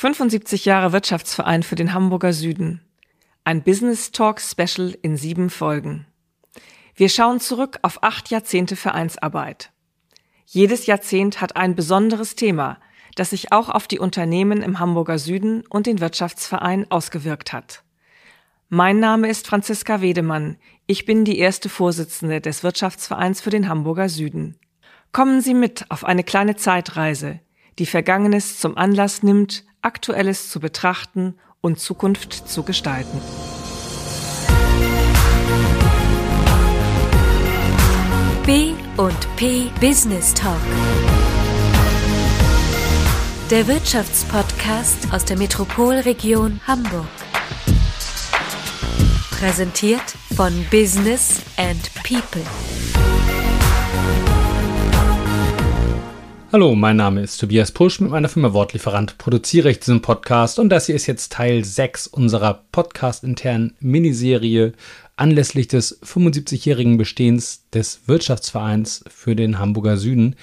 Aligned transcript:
75 0.00 0.64
Jahre 0.64 0.92
Wirtschaftsverein 0.92 1.62
für 1.62 1.74
den 1.74 1.92
Hamburger 1.92 2.32
Süden. 2.32 2.80
Ein 3.44 3.62
Business 3.62 4.12
Talk 4.12 4.40
Special 4.40 4.96
in 5.02 5.18
sieben 5.18 5.50
Folgen. 5.50 6.06
Wir 6.94 7.10
schauen 7.10 7.38
zurück 7.38 7.78
auf 7.82 8.02
acht 8.02 8.30
Jahrzehnte 8.30 8.76
Vereinsarbeit. 8.76 9.72
Jedes 10.46 10.86
Jahrzehnt 10.86 11.42
hat 11.42 11.56
ein 11.56 11.74
besonderes 11.74 12.34
Thema, 12.34 12.78
das 13.14 13.28
sich 13.28 13.52
auch 13.52 13.68
auf 13.68 13.88
die 13.88 13.98
Unternehmen 13.98 14.62
im 14.62 14.78
Hamburger 14.78 15.18
Süden 15.18 15.66
und 15.68 15.86
den 15.86 16.00
Wirtschaftsverein 16.00 16.90
ausgewirkt 16.90 17.52
hat. 17.52 17.82
Mein 18.70 19.00
Name 19.00 19.28
ist 19.28 19.48
Franziska 19.48 20.00
Wedemann. 20.00 20.56
Ich 20.86 21.04
bin 21.04 21.26
die 21.26 21.38
erste 21.38 21.68
Vorsitzende 21.68 22.40
des 22.40 22.62
Wirtschaftsvereins 22.62 23.42
für 23.42 23.50
den 23.50 23.68
Hamburger 23.68 24.08
Süden. 24.08 24.56
Kommen 25.12 25.42
Sie 25.42 25.52
mit 25.52 25.84
auf 25.90 26.06
eine 26.06 26.24
kleine 26.24 26.56
Zeitreise, 26.56 27.40
die 27.80 27.86
Vergangenes 27.86 28.60
zum 28.60 28.76
Anlass 28.76 29.22
nimmt, 29.22 29.64
Aktuelles 29.80 30.50
zu 30.50 30.60
betrachten 30.60 31.34
und 31.62 31.80
Zukunft 31.80 32.46
zu 32.46 32.62
gestalten. 32.62 33.20
B 38.44 38.72
und 38.98 39.36
P 39.36 39.70
Business 39.80 40.34
Talk. 40.34 40.60
Der 43.50 43.66
Wirtschaftspodcast 43.66 45.12
aus 45.12 45.24
der 45.24 45.38
Metropolregion 45.38 46.60
Hamburg. 46.66 47.08
Präsentiert 49.30 50.14
von 50.36 50.52
Business 50.70 51.40
and 51.56 51.90
People. 52.04 52.44
Hallo, 56.52 56.74
mein 56.74 56.96
Name 56.96 57.22
ist 57.22 57.36
Tobias 57.36 57.70
Pusch 57.70 58.00
mit 58.00 58.10
meiner 58.10 58.28
Firma 58.28 58.52
Wortlieferant. 58.52 59.18
Produziere 59.18 59.70
ich 59.70 59.78
diesen 59.78 60.02
Podcast 60.02 60.58
und 60.58 60.68
das 60.68 60.86
hier 60.86 60.96
ist 60.96 61.06
jetzt 61.06 61.30
Teil 61.30 61.64
6 61.64 62.08
unserer 62.08 62.64
podcast-internen 62.72 63.74
Miniserie 63.78 64.72
anlässlich 65.14 65.68
des 65.68 66.02
75-jährigen 66.02 66.98
Bestehens 66.98 67.68
des 67.72 68.00
Wirtschaftsvereins 68.06 69.04
für 69.08 69.36
den 69.36 69.60
Hamburger 69.60 69.96
Süden. 69.96 70.34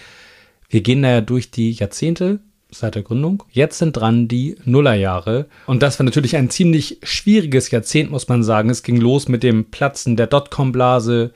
Wir 0.70 0.80
gehen 0.80 1.02
da 1.02 1.10
ja 1.10 1.20
durch 1.20 1.52
die 1.52 1.74
Jahrzehnte 1.74 2.40
seit 2.72 2.96
der 2.96 3.04
Gründung. 3.04 3.44
Jetzt 3.52 3.78
sind 3.78 3.98
dran 3.98 4.30
die 4.30 4.56
Nullerjahre. 4.64 5.48
Und 5.66 5.84
das 5.84 6.00
war 6.00 6.06
natürlich 6.06 6.38
ein 6.38 6.50
ziemlich 6.50 7.00
schwieriges 7.04 7.70
Jahrzehnt, 7.70 8.12
muss 8.12 8.30
man 8.30 8.44
sagen. 8.44 8.70
Es 8.70 8.82
ging 8.82 8.96
los 8.96 9.28
mit 9.28 9.44
dem 9.44 9.66
Platzen 9.66 10.16
der 10.16 10.28
Dotcom-Blase. 10.28 11.34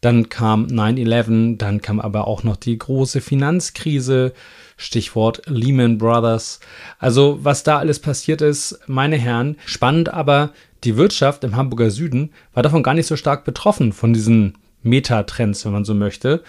Dann 0.00 0.28
kam 0.28 0.66
9-11. 0.66 1.58
Dann 1.58 1.80
kam 1.80 2.00
aber 2.00 2.26
auch 2.26 2.42
noch 2.42 2.56
die 2.56 2.78
große 2.78 3.20
Finanzkrise. 3.20 4.32
Stichwort 4.76 5.42
Lehman 5.46 5.98
Brothers. 5.98 6.60
Also, 6.98 7.38
was 7.42 7.62
da 7.62 7.78
alles 7.78 7.98
passiert 7.98 8.40
ist, 8.40 8.80
meine 8.86 9.16
Herren, 9.16 9.56
spannend, 9.66 10.08
aber 10.08 10.52
die 10.84 10.96
Wirtschaft 10.96 11.44
im 11.44 11.54
Hamburger 11.54 11.90
Süden 11.90 12.30
war 12.54 12.62
davon 12.62 12.82
gar 12.82 12.94
nicht 12.94 13.06
so 13.06 13.16
stark 13.16 13.44
betroffen, 13.44 13.92
von 13.92 14.14
diesen 14.14 14.56
Metatrends, 14.82 15.66
wenn 15.66 15.72
man 15.72 15.84
so 15.84 15.94
möchte, 15.94 16.42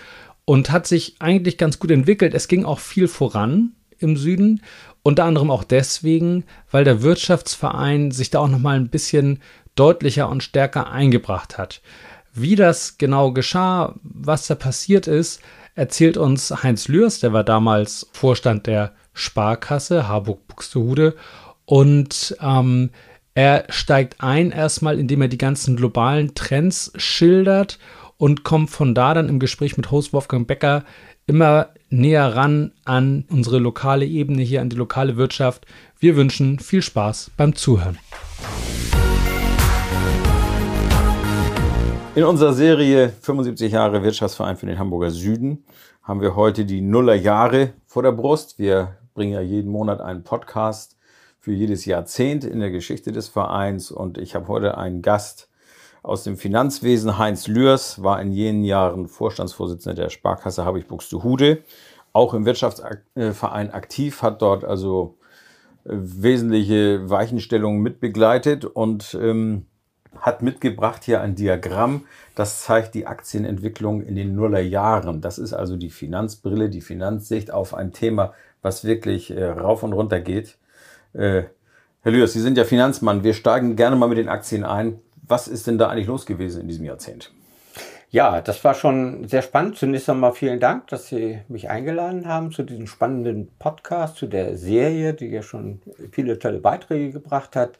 und 0.46 0.72
hat 0.72 0.88
sich 0.88 1.16
eigentlich 1.20 1.58
ganz 1.58 1.80
gut 1.80 1.92
entwickelt. 1.92 2.34
Es 2.34 2.48
ging 2.48 2.64
auch 2.64 2.80
viel 2.80 3.10
voran 3.10 3.74
im 4.00 4.16
Süden. 4.16 4.62
Unter 5.04 5.26
anderem 5.26 5.52
auch 5.52 5.66
deswegen, 5.66 6.46
weil 6.70 6.84
der 6.84 7.02
Wirtschaftsverein 7.02 8.12
sich 8.12 8.30
da 8.30 8.40
auch 8.40 8.48
noch 8.48 8.60
mal 8.60 8.78
ein 8.78 8.90
bisschen 8.90 9.40
deutlicher 9.76 10.30
und 10.30 10.44
stärker 10.44 10.92
eingebracht 10.92 11.58
hat. 11.58 11.82
Wie 12.34 12.56
das 12.56 12.98
genau 12.98 13.32
geschah, 13.32 13.96
was 14.04 14.48
da 14.48 14.56
passiert 14.56 15.08
ist, 15.08 15.42
erzählt 15.76 16.18
uns 16.18 16.52
Heinz 16.64 16.88
Lührs, 16.88 17.20
der 17.20 17.34
war 17.34 17.44
damals 17.44 18.08
Vorstand 18.14 18.68
der 18.68 18.94
Sparkasse 19.14 20.08
Harburg-Buxtehude 20.08 21.16
und 21.66 22.36
ähm, 22.42 22.92
er 23.34 23.66
steigt 23.70 24.22
ein 24.22 24.52
erstmal, 24.52 25.00
indem 25.00 25.22
er 25.22 25.28
die 25.28 25.38
ganzen 25.38 25.76
globalen 25.76 26.36
Trends 26.36 26.92
schildert 26.96 27.80
und 28.18 28.44
kommt 28.44 28.70
von 28.70 28.94
da 28.94 29.14
dann 29.14 29.30
im 29.30 29.40
Gespräch 29.40 29.78
mit 29.78 29.92
Host 29.92 30.14
Wolfgang 30.14 30.48
Becker 30.48 30.84
immer 31.28 31.70
näher 31.90 32.36
ran 32.36 32.72
an 32.86 33.26
unsere 33.30 33.60
lokale 33.60 34.06
Ebene 34.06 34.42
hier, 34.42 34.62
an 34.62 34.70
die 34.70 34.76
lokale 34.76 35.18
Wirtschaft. 35.18 35.66
Wir 36.00 36.16
wünschen 36.16 36.60
viel 36.60 36.82
Spaß 36.82 37.32
beim 37.38 37.56
Zuhören. 37.56 37.98
In 42.14 42.26
unserer 42.26 42.52
Serie 42.52 43.10
75 43.10 43.72
Jahre 43.72 44.04
Wirtschaftsverein 44.04 44.58
für 44.58 44.66
den 44.66 44.78
Hamburger 44.78 45.12
Süden 45.12 45.64
haben 46.04 46.20
wir 46.20 46.36
heute 46.36 46.66
die 46.66 46.82
Nullerjahre 46.82 47.72
vor 47.86 48.04
der 48.04 48.12
Brust. 48.12 48.60
Wir 48.60 48.98
bringen 49.14 49.32
ja 49.32 49.40
jeden 49.42 49.72
Monat 49.72 50.02
einen 50.02 50.24
Podcast 50.24 50.98
für 51.40 51.54
jedes 51.54 51.86
Jahrzehnt 51.86 52.44
in 52.44 52.60
der 52.60 52.70
Geschichte 52.70 53.14
des 53.14 53.30
Vereins 53.30 53.92
und 53.92 54.18
ich 54.18 54.36
habe 54.36 54.50
heute 54.50 54.78
einen 54.78 55.02
Gast, 55.02 55.48
aus 56.04 56.24
dem 56.24 56.38
Finanzwesen. 56.38 57.18
Heinz 57.18 57.48
Lührs 57.48 58.02
war 58.04 58.22
in 58.22 58.32
jenen 58.32 58.64
Jahren 58.64 59.08
Vorstandsvorsitzender 59.08 60.04
der 60.04 60.10
Sparkasse 60.10 60.66
Habich-Buxtehude, 60.66 61.64
auch 62.14 62.34
im 62.34 62.46
Wirtschaftsverein 62.46 63.72
aktiv, 63.72 64.22
hat 64.22 64.42
dort 64.42 64.66
also 64.66 65.18
äh, 65.86 65.92
wesentliche 65.94 67.10
Weichenstellungen 67.10 67.82
mitbegleitet 67.82 68.66
und 68.66 69.18
ähm, 69.20 69.68
hat 70.20 70.42
mitgebracht 70.42 71.04
hier 71.04 71.22
ein 71.22 71.36
Diagramm, 71.36 72.06
das 72.36 72.62
zeigt 72.64 72.96
die 72.96 73.08
Aktienentwicklung 73.08 74.02
in 74.02 74.16
den 74.16 74.36
Nullerjahren. 74.36 75.22
Das 75.22 75.38
ist 75.40 75.54
also 75.54 75.78
die 75.78 75.90
Finanzbrille, 75.90 76.70
die 76.70 76.82
Finanzsicht 76.82 77.52
auf 77.52 77.74
ein 77.74 77.94
Thema, 77.94 78.34
was 78.62 78.84
wirklich 78.84 79.32
äh, 79.32 79.46
rauf 79.46 79.84
und 79.84 79.94
runter 79.94 80.20
geht. 80.20 80.58
Äh, 81.14 81.44
Herr 82.04 82.12
Lührs, 82.12 82.34
Sie 82.34 82.42
sind 82.42 82.58
ja 82.58 82.64
Finanzmann. 82.64 83.24
Wir 83.24 83.34
steigen 83.34 83.76
gerne 83.76 83.96
mal 83.96 84.10
mit 84.10 84.18
den 84.18 84.30
Aktien 84.30 84.64
ein. 84.64 85.00
Was 85.28 85.48
ist 85.48 85.68
denn 85.68 85.78
da 85.78 85.90
eigentlich 85.90 86.08
los 86.08 86.26
gewesen 86.26 86.62
in 86.62 86.68
diesem 86.68 86.86
Jahrzehnt? 86.86 87.32
Ja, 88.10 88.42
das 88.42 88.62
war 88.66 88.74
schon 88.74 89.28
sehr 89.30 89.42
spannend. 89.42 89.78
Zunächst 89.78 90.10
einmal 90.10 90.34
vielen 90.34 90.60
Dank, 90.60 90.88
dass 90.88 91.08
Sie 91.08 91.40
mich 91.48 91.70
eingeladen 91.70 92.28
haben 92.28 92.52
zu 92.52 92.64
diesem 92.64 92.88
spannenden 92.88 93.50
Podcast, 93.58 94.18
zu 94.18 94.28
der 94.28 94.58
Serie, 94.58 95.14
die 95.14 95.28
ja 95.28 95.42
schon 95.42 95.82
viele 96.12 96.38
tolle 96.38 96.60
Beiträge 96.60 97.12
gebracht 97.12 97.56
hat. 97.56 97.78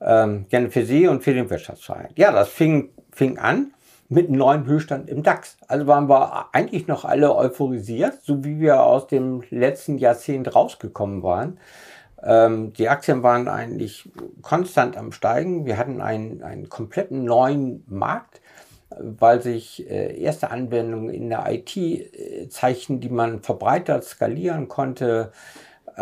Ähm, 0.00 0.46
gerne 0.48 0.70
für 0.70 0.84
Sie 0.84 1.06
und 1.06 1.22
für 1.22 1.34
den 1.34 1.50
Wirtschaftsverein. 1.50 2.08
Ja, 2.16 2.32
das 2.32 2.48
fing, 2.48 2.90
fing 3.12 3.38
an 3.38 3.72
mit 4.08 4.28
einem 4.28 4.38
neuen 4.38 4.66
Höchststand 4.66 5.08
im 5.08 5.22
DAX. 5.22 5.56
Also 5.68 5.86
waren 5.86 6.08
wir 6.08 6.48
eigentlich 6.52 6.88
noch 6.88 7.04
alle 7.04 7.34
euphorisiert, 7.34 8.22
so 8.22 8.44
wie 8.44 8.58
wir 8.58 8.82
aus 8.82 9.06
dem 9.06 9.42
letzten 9.50 9.98
Jahrzehnt 9.98 10.54
rausgekommen 10.54 11.22
waren. 11.22 11.58
Ähm, 12.22 12.72
die 12.72 12.88
Aktien 12.88 13.22
waren 13.22 13.48
eigentlich 13.48 14.10
konstant 14.42 14.96
am 14.96 15.12
Steigen. 15.12 15.64
Wir 15.64 15.78
hatten 15.78 16.00
einen, 16.00 16.42
einen 16.42 16.68
kompletten 16.68 17.24
neuen 17.24 17.84
Markt, 17.86 18.40
weil 18.98 19.40
sich 19.40 19.88
äh, 19.88 20.20
erste 20.20 20.50
Anwendungen 20.50 21.10
in 21.10 21.30
der 21.30 21.46
IT 21.50 21.76
äh, 21.76 22.48
zeichnen, 22.48 23.00
die 23.00 23.08
man 23.08 23.42
verbreitert 23.42 24.04
skalieren 24.04 24.68
konnte. 24.68 25.32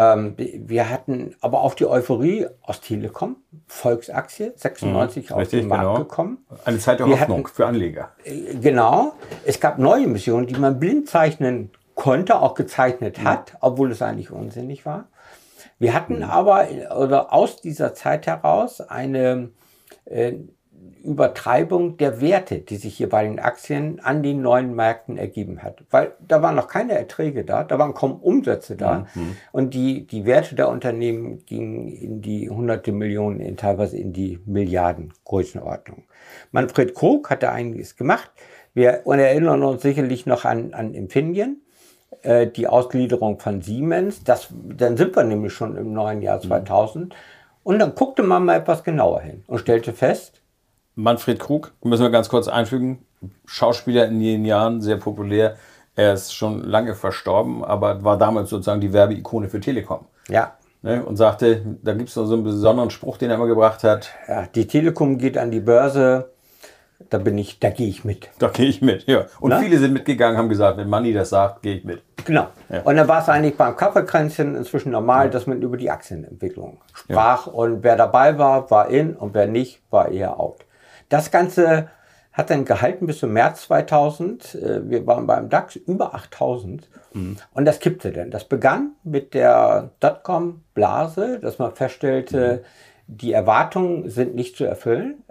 Ähm, 0.00 0.34
wir 0.36 0.90
hatten 0.90 1.34
aber 1.40 1.60
auch 1.60 1.74
die 1.74 1.84
Euphorie 1.84 2.46
aus 2.62 2.80
Telekom, 2.80 3.34
Volksaktie, 3.66 4.52
96 4.54 5.30
mhm, 5.30 5.36
auf 5.36 5.48
den 5.48 5.66
Markt 5.66 5.82
genau. 5.82 5.98
gekommen. 5.98 6.38
Eine 6.64 6.78
Zeit 6.78 7.00
der 7.00 7.08
wir 7.08 7.18
Hoffnung 7.18 7.44
hatten, 7.44 7.54
für 7.54 7.66
Anleger. 7.66 8.12
Äh, 8.22 8.54
genau. 8.60 9.14
Es 9.44 9.58
gab 9.58 9.78
neue 9.78 10.04
Emissionen, 10.04 10.46
die 10.46 10.54
man 10.54 10.78
blind 10.78 11.08
zeichnen 11.08 11.70
konnte, 11.96 12.40
auch 12.40 12.54
gezeichnet 12.54 13.24
hat, 13.24 13.54
mhm. 13.54 13.58
obwohl 13.60 13.90
es 13.90 14.00
eigentlich 14.00 14.30
unsinnig 14.30 14.86
war. 14.86 15.08
Wir 15.80 15.94
hatten 15.94 16.18
mhm. 16.18 16.24
aber 16.24 16.68
oder 16.96 17.32
aus 17.32 17.60
dieser 17.60 17.92
Zeit 17.92 18.28
heraus 18.28 18.80
eine 18.80 19.50
äh, 20.04 20.34
Übertreibung 21.02 21.96
der 21.96 22.20
Werte, 22.20 22.58
die 22.58 22.76
sich 22.76 22.96
hier 22.96 23.08
bei 23.08 23.24
den 23.24 23.38
Aktien 23.38 24.00
an 24.00 24.22
den 24.22 24.42
neuen 24.42 24.74
Märkten 24.74 25.16
ergeben 25.16 25.62
hat. 25.62 25.84
Weil 25.90 26.12
da 26.26 26.42
waren 26.42 26.56
noch 26.56 26.68
keine 26.68 26.92
Erträge 26.92 27.44
da, 27.44 27.64
da 27.64 27.78
waren 27.78 27.94
kaum 27.94 28.20
Umsätze 28.20 28.76
da. 28.76 29.06
Mhm. 29.14 29.36
Und 29.52 29.74
die, 29.74 30.06
die 30.06 30.24
Werte 30.26 30.54
der 30.54 30.68
Unternehmen 30.68 31.44
gingen 31.46 31.88
in 31.88 32.20
die 32.22 32.50
hunderte 32.50 32.92
Millionen, 32.92 33.40
in, 33.40 33.56
teilweise 33.56 33.96
in 33.96 34.12
die 34.12 34.40
Milliarden 34.44 35.12
Größenordnung. 35.24 36.04
Manfred 36.52 36.94
Krug 36.94 37.30
hatte 37.30 37.50
einiges 37.50 37.96
gemacht. 37.96 38.30
Wir 38.74 39.02
erinnern 39.06 39.62
uns 39.62 39.82
sicherlich 39.82 40.26
noch 40.26 40.44
an, 40.44 40.74
an 40.74 40.94
Infineon. 40.94 41.58
Äh, 42.22 42.48
die 42.48 42.66
Ausgliederung 42.66 43.38
von 43.38 43.62
Siemens. 43.62 44.24
Das, 44.24 44.48
dann 44.52 44.96
sind 44.96 45.14
wir 45.14 45.24
nämlich 45.24 45.52
schon 45.52 45.76
im 45.76 45.92
neuen 45.92 46.22
Jahr 46.22 46.40
2000. 46.40 47.08
Mhm. 47.08 47.14
Und 47.62 47.78
dann 47.80 47.94
guckte 47.94 48.22
man 48.22 48.44
mal 48.44 48.56
etwas 48.56 48.82
genauer 48.82 49.20
hin 49.20 49.44
und 49.46 49.58
stellte 49.58 49.92
fest. 49.92 50.37
Manfred 50.98 51.38
Krug, 51.38 51.72
müssen 51.84 52.02
wir 52.02 52.10
ganz 52.10 52.28
kurz 52.28 52.48
einfügen, 52.48 52.98
Schauspieler 53.46 54.06
in 54.06 54.20
jenen 54.20 54.44
Jahren, 54.44 54.80
sehr 54.80 54.96
populär. 54.96 55.56
Er 55.94 56.12
ist 56.12 56.34
schon 56.34 56.64
lange 56.64 56.94
verstorben, 56.94 57.64
aber 57.64 58.02
war 58.02 58.18
damals 58.18 58.50
sozusagen 58.50 58.80
die 58.80 58.92
Werbeikone 58.92 59.48
für 59.48 59.60
Telekom. 59.60 60.06
Ja. 60.28 60.54
Ne, 60.82 61.04
und 61.04 61.16
sagte, 61.16 61.78
da 61.82 61.92
gibt 61.92 62.08
es 62.08 62.16
noch 62.16 62.26
so 62.26 62.34
einen 62.34 62.44
besonderen 62.44 62.90
Spruch, 62.90 63.16
den 63.16 63.30
er 63.30 63.36
immer 63.36 63.48
gebracht 63.48 63.82
hat. 63.82 64.10
Ja, 64.28 64.46
die 64.46 64.66
Telekom 64.66 65.18
geht 65.18 65.36
an 65.36 65.50
die 65.50 65.60
Börse 65.60 66.30
da 67.10 67.18
bin 67.18 67.38
ich, 67.38 67.60
da 67.60 67.70
gehe 67.70 67.88
ich 67.88 68.04
mit. 68.04 68.28
Da 68.38 68.48
gehe 68.48 68.66
ich 68.66 68.82
mit, 68.82 69.06
ja. 69.06 69.26
Und 69.40 69.50
Na? 69.50 69.60
viele 69.60 69.78
sind 69.78 69.92
mitgegangen, 69.92 70.36
haben 70.36 70.48
gesagt, 70.48 70.78
wenn 70.78 70.88
Manni 70.88 71.12
das 71.12 71.30
sagt, 71.30 71.62
gehe 71.62 71.76
ich 71.76 71.84
mit. 71.84 72.02
Genau. 72.24 72.48
Ja. 72.68 72.82
Und 72.82 72.96
dann 72.96 73.06
war 73.06 73.22
es 73.22 73.28
eigentlich 73.28 73.56
beim 73.56 73.76
Kaffeekränzchen 73.76 74.56
inzwischen 74.56 74.90
normal, 74.90 75.30
dass 75.30 75.46
man 75.46 75.62
über 75.62 75.76
die 75.76 75.90
Aktienentwicklung 75.90 76.78
sprach. 76.92 77.46
Und 77.46 77.82
wer 77.84 77.96
dabei 77.96 78.36
war, 78.38 78.70
war 78.70 78.88
in 78.88 79.14
und 79.14 79.32
wer 79.34 79.46
nicht, 79.46 79.80
war 79.90 80.08
eher 80.08 80.38
out. 80.38 80.64
Das 81.08 81.30
Ganze 81.30 81.88
hat 82.32 82.50
dann 82.50 82.64
gehalten 82.64 83.06
bis 83.06 83.18
zum 83.18 83.32
März 83.32 83.62
2000. 83.62 84.54
Äh, 84.54 84.88
Wir 84.88 85.06
waren 85.06 85.26
beim 85.26 85.48
DAX 85.48 85.76
über 85.76 86.14
8000. 86.14 86.88
Und 87.54 87.64
das 87.64 87.80
kippte 87.80 88.12
dann. 88.12 88.30
Das 88.30 88.44
begann 88.44 88.92
mit 89.02 89.34
der 89.34 89.90
Dotcom-Blase, 90.00 91.40
dass 91.40 91.58
man 91.58 91.72
feststellte, 91.74 92.62
die 93.06 93.32
Erwartungen 93.32 94.08
sind 94.10 94.34
nicht 94.34 94.56
zu 94.56 94.64
erfüllen. 94.64 95.24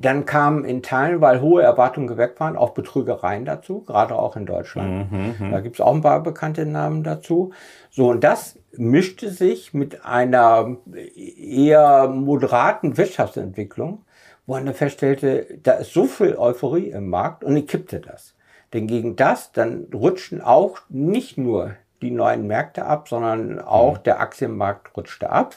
Dann 0.00 0.26
kamen 0.26 0.64
in 0.64 0.80
Teilen, 0.80 1.20
weil 1.20 1.40
hohe 1.40 1.60
Erwartungen 1.60 2.06
geweckt 2.06 2.38
waren, 2.38 2.56
auch 2.56 2.70
Betrügereien 2.70 3.44
dazu, 3.44 3.80
gerade 3.82 4.14
auch 4.14 4.36
in 4.36 4.46
Deutschland. 4.46 5.08
Da 5.50 5.60
gibt 5.60 5.74
es 5.76 5.80
auch 5.80 5.92
ein 5.92 6.02
paar 6.02 6.22
bekannte 6.22 6.64
Namen 6.64 7.02
dazu. 7.02 7.50
So, 7.90 8.10
und 8.10 8.22
das 8.22 8.56
mischte 8.76 9.28
sich 9.30 9.74
mit 9.74 10.04
einer 10.06 10.76
eher 11.16 12.06
moderaten 12.08 12.96
Wirtschaftsentwicklung, 12.96 14.04
wo 14.46 14.54
dann 14.54 14.74
feststellte, 14.74 15.58
da 15.62 15.72
ist 15.74 15.92
so 15.92 16.04
viel 16.04 16.36
Euphorie 16.36 16.90
im 16.90 17.08
Markt 17.08 17.44
und 17.44 17.54
dann 17.54 17.66
kippte 17.66 18.00
das. 18.00 18.34
Denn 18.72 18.86
gegen 18.86 19.16
das, 19.16 19.52
dann 19.52 19.88
rutschten 19.92 20.40
auch 20.40 20.78
nicht 20.88 21.38
nur 21.38 21.74
die 22.02 22.10
neuen 22.10 22.46
Märkte 22.46 22.84
ab, 22.84 23.08
sondern 23.08 23.58
auch 23.58 23.98
der 23.98 24.20
Aktienmarkt 24.20 24.96
rutschte 24.96 25.30
ab. 25.30 25.54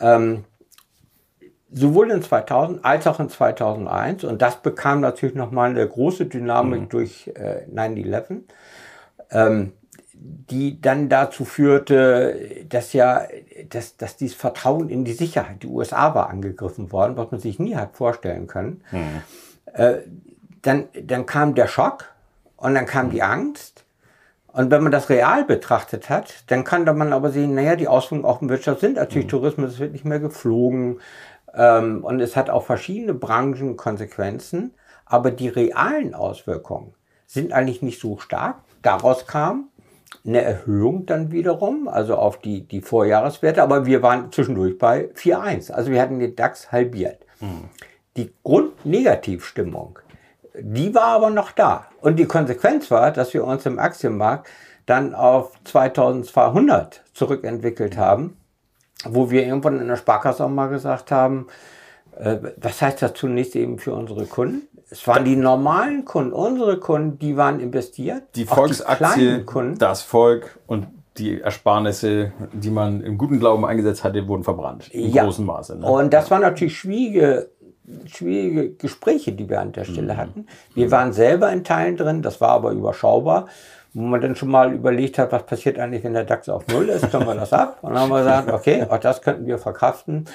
Ähm, 0.00 0.44
sowohl 1.70 2.10
in 2.10 2.22
2000 2.22 2.84
als 2.84 3.06
auch 3.06 3.20
in 3.20 3.28
2001. 3.28 4.24
Und 4.24 4.42
das 4.42 4.62
bekam 4.62 5.00
natürlich 5.00 5.34
nochmal 5.34 5.70
eine 5.70 5.86
große 5.86 6.26
Dynamik 6.26 6.90
durch 6.90 7.28
äh, 7.34 7.66
9-11, 7.72 8.42
ähm, 9.30 9.72
die 10.20 10.80
dann 10.80 11.08
dazu 11.08 11.44
führte, 11.44 12.64
dass 12.68 12.92
ja, 12.92 13.22
dass, 13.68 13.96
dass 13.96 14.16
dieses 14.16 14.36
Vertrauen 14.36 14.88
in 14.88 15.04
die 15.04 15.12
Sicherheit, 15.12 15.62
die 15.62 15.68
USA 15.68 16.14
war 16.14 16.28
angegriffen 16.30 16.90
worden, 16.90 17.16
was 17.16 17.30
man 17.30 17.40
sich 17.40 17.58
nie 17.58 17.76
hat 17.76 17.96
vorstellen 17.96 18.46
können. 18.46 18.82
Äh, 19.72 19.98
dann, 20.62 20.88
dann 21.00 21.26
kam 21.26 21.54
der 21.54 21.68
Schock 21.68 22.06
und 22.56 22.74
dann 22.74 22.86
kam 22.86 23.10
die 23.10 23.22
Angst. 23.22 23.84
Und 24.48 24.70
wenn 24.70 24.82
man 24.82 24.90
das 24.90 25.08
real 25.08 25.44
betrachtet 25.44 26.10
hat, 26.10 26.42
dann 26.48 26.64
kann 26.64 26.84
man 26.84 27.12
aber 27.12 27.30
sehen, 27.30 27.54
naja, 27.54 27.76
die 27.76 27.86
Auswirkungen 27.86 28.24
auf 28.24 28.40
die 28.40 28.48
Wirtschaft 28.48 28.80
sind 28.80 28.96
natürlich 28.96 29.28
Tourismus, 29.28 29.74
es 29.74 29.78
wird 29.78 29.92
nicht 29.92 30.04
mehr 30.04 30.18
geflogen 30.18 31.00
ähm, 31.54 32.02
und 32.02 32.20
es 32.20 32.34
hat 32.34 32.50
auch 32.50 32.64
verschiedene 32.64 33.14
Branchen 33.14 33.76
Konsequenzen, 33.76 34.74
aber 35.06 35.30
die 35.30 35.48
realen 35.48 36.14
Auswirkungen 36.14 36.94
sind 37.26 37.52
eigentlich 37.52 37.82
nicht 37.82 38.00
so 38.00 38.18
stark. 38.18 38.56
Daraus 38.82 39.26
kam 39.26 39.68
eine 40.24 40.42
Erhöhung 40.42 41.06
dann 41.06 41.32
wiederum, 41.32 41.88
also 41.88 42.16
auf 42.16 42.40
die, 42.40 42.66
die 42.66 42.80
Vorjahreswerte, 42.80 43.62
aber 43.62 43.86
wir 43.86 44.02
waren 44.02 44.32
zwischendurch 44.32 44.78
bei 44.78 45.10
4,1. 45.14 45.72
Also 45.72 45.90
wir 45.90 46.00
hatten 46.00 46.18
den 46.18 46.36
DAX 46.36 46.72
halbiert. 46.72 47.24
Die 48.16 48.32
Grundnegativstimmung, 48.42 49.98
die 50.60 50.94
war 50.94 51.04
aber 51.04 51.30
noch 51.30 51.52
da. 51.52 51.86
Und 52.00 52.16
die 52.18 52.26
Konsequenz 52.26 52.90
war, 52.90 53.12
dass 53.12 53.32
wir 53.32 53.44
uns 53.44 53.64
im 53.66 53.78
Aktienmarkt 53.78 54.48
dann 54.86 55.14
auf 55.14 55.52
2200 55.64 57.04
zurückentwickelt 57.12 57.96
haben, 57.96 58.36
wo 59.04 59.30
wir 59.30 59.44
irgendwann 59.44 59.80
in 59.80 59.88
der 59.88 59.96
Sparkasse 59.96 60.44
auch 60.44 60.50
mal 60.50 60.68
gesagt 60.68 61.12
haben, 61.12 61.46
was 62.56 62.82
heißt 62.82 63.02
das 63.02 63.14
zunächst 63.14 63.54
eben 63.56 63.78
für 63.78 63.94
unsere 63.94 64.26
Kunden? 64.26 64.62
Es 64.90 65.06
waren 65.06 65.24
die 65.24 65.36
normalen 65.36 66.04
Kunden, 66.04 66.32
unsere 66.32 66.78
Kunden, 66.78 67.18
die 67.18 67.36
waren 67.36 67.60
investiert. 67.60 68.22
Die 68.34 68.48
Auch 68.48 68.56
Volksaktie, 68.56 68.96
kleinen 69.06 69.46
Kunden. 69.46 69.78
das 69.78 70.02
Volk 70.02 70.58
und 70.66 70.86
die 71.18 71.40
Ersparnisse, 71.40 72.32
die 72.52 72.70
man 72.70 73.02
im 73.02 73.18
guten 73.18 73.38
Glauben 73.38 73.64
eingesetzt 73.66 74.04
hatte, 74.04 74.26
wurden 74.28 74.44
verbrannt. 74.44 74.88
Im 74.92 75.10
Ja. 75.10 75.24
großen 75.24 75.44
Maße. 75.44 75.76
Ne? 75.78 75.86
Und 75.86 76.12
das 76.14 76.30
waren 76.30 76.42
natürlich 76.42 76.78
schwierige, 76.78 77.50
schwierige 78.06 78.70
Gespräche, 78.70 79.32
die 79.32 79.48
wir 79.48 79.60
an 79.60 79.72
der 79.72 79.84
Stelle 79.84 80.16
hatten. 80.16 80.46
Wir 80.74 80.90
waren 80.90 81.12
selber 81.12 81.50
in 81.52 81.64
Teilen 81.64 81.96
drin, 81.96 82.22
das 82.22 82.40
war 82.40 82.50
aber 82.50 82.70
überschaubar. 82.72 83.46
Wo 83.94 84.02
man 84.02 84.20
dann 84.20 84.36
schon 84.36 84.50
mal 84.50 84.72
überlegt 84.74 85.18
hat, 85.18 85.32
was 85.32 85.44
passiert 85.46 85.78
eigentlich, 85.78 86.04
wenn 86.04 86.12
der 86.12 86.24
DAX 86.24 86.48
auf 86.50 86.66
Null 86.68 86.90
ist, 86.90 87.10
können 87.10 87.26
wir 87.26 87.34
das 87.34 87.52
ab. 87.54 87.78
Und 87.80 87.94
dann 87.94 88.02
haben 88.02 88.10
wir 88.10 88.18
gesagt, 88.18 88.52
okay, 88.52 88.86
auch 88.88 88.98
das 88.98 89.22
könnten 89.22 89.46
wir 89.46 89.58
verkraften. 89.58 90.26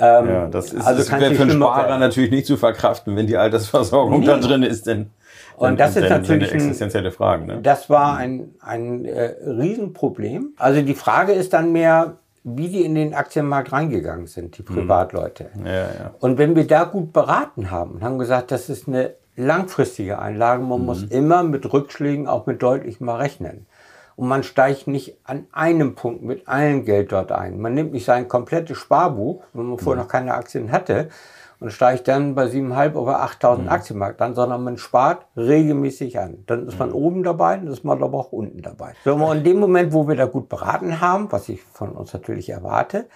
Ähm, 0.00 0.28
ja, 0.28 0.46
das 0.48 0.72
ist, 0.72 0.86
also 0.86 1.12
wäre 1.12 1.34
für 1.34 1.42
einen 1.42 1.50
Sparer 1.52 1.98
natürlich 1.98 2.30
nicht 2.30 2.46
zu 2.46 2.56
verkraften, 2.56 3.16
wenn 3.16 3.26
die 3.26 3.36
Altersversorgung 3.36 4.20
Nee. 4.20 4.26
da 4.26 4.38
drin 4.38 4.62
ist. 4.62 4.86
Denn, 4.86 5.10
Und 5.56 5.78
das 5.78 5.94
ist 5.96 6.08
natürlich 6.08 6.48
sind 6.48 6.60
ein- 6.60 6.66
existenzielle 6.68 7.10
Fragen. 7.12 7.46
Ne? 7.46 7.58
Das 7.62 7.90
war 7.90 8.16
ein, 8.16 8.54
ein 8.60 9.04
äh, 9.04 9.34
Riesenproblem. 9.46 10.54
Also 10.56 10.82
die 10.82 10.94
Frage 10.94 11.32
ist 11.32 11.52
dann 11.52 11.72
mehr, 11.72 12.14
wie 12.44 12.68
die 12.68 12.84
in 12.84 12.94
den 12.94 13.12
Aktienmarkt 13.14 13.72
reingegangen 13.72 14.26
sind, 14.26 14.56
die 14.56 14.62
Privatleute. 14.62 15.50
Ja, 15.64 15.72
ja. 15.72 15.86
Und 16.20 16.38
wenn 16.38 16.56
wir 16.56 16.66
da 16.66 16.84
gut 16.84 17.12
beraten 17.12 17.70
haben 17.70 17.96
und 17.96 18.02
haben 18.02 18.18
gesagt, 18.18 18.50
das 18.50 18.70
ist 18.70 18.88
eine 18.88 19.12
langfristige 19.36 20.18
Einlage, 20.18 20.62
man 20.62 20.84
muss 20.84 21.02
immer 21.04 21.42
mit 21.42 21.70
Rückschlägen 21.72 22.26
auch 22.26 22.46
mit 22.46 22.62
deutlich 22.62 23.00
mal 23.00 23.16
rechnen. 23.16 23.66
Und 24.20 24.28
man 24.28 24.42
steigt 24.42 24.86
nicht 24.86 25.16
an 25.24 25.46
einem 25.50 25.94
Punkt 25.94 26.20
mit 26.22 26.46
allen 26.46 26.84
Geld 26.84 27.10
dort 27.10 27.32
ein. 27.32 27.58
Man 27.58 27.72
nimmt 27.72 27.94
nicht 27.94 28.04
sein 28.04 28.28
komplettes 28.28 28.76
Sparbuch, 28.76 29.42
wenn 29.54 29.64
man 29.64 29.78
vorher 29.78 30.02
noch 30.02 30.10
keine 30.10 30.34
Aktien 30.34 30.70
hatte, 30.70 31.08
und 31.58 31.72
steigt 31.72 32.06
dann 32.06 32.34
bei 32.34 32.44
7.500 32.44 32.94
oder 32.96 33.24
8.000 33.24 33.68
Aktienmarkt 33.68 34.20
an, 34.20 34.34
sondern 34.34 34.62
man 34.62 34.76
spart 34.76 35.24
regelmäßig 35.38 36.18
an. 36.18 36.44
Dann 36.46 36.68
ist 36.68 36.78
man 36.78 36.92
oben 36.92 37.22
dabei, 37.22 37.56
dann 37.56 37.68
ist 37.68 37.82
man 37.82 38.02
aber 38.02 38.18
auch 38.18 38.30
unten 38.30 38.60
dabei. 38.60 38.92
So, 39.06 39.14
und 39.14 39.38
in 39.38 39.44
dem 39.44 39.58
Moment, 39.58 39.94
wo 39.94 40.06
wir 40.06 40.16
da 40.16 40.26
gut 40.26 40.50
beraten 40.50 41.00
haben, 41.00 41.32
was 41.32 41.48
ich 41.48 41.62
von 41.62 41.92
uns 41.92 42.12
natürlich 42.12 42.50
erwarte, 42.50 43.06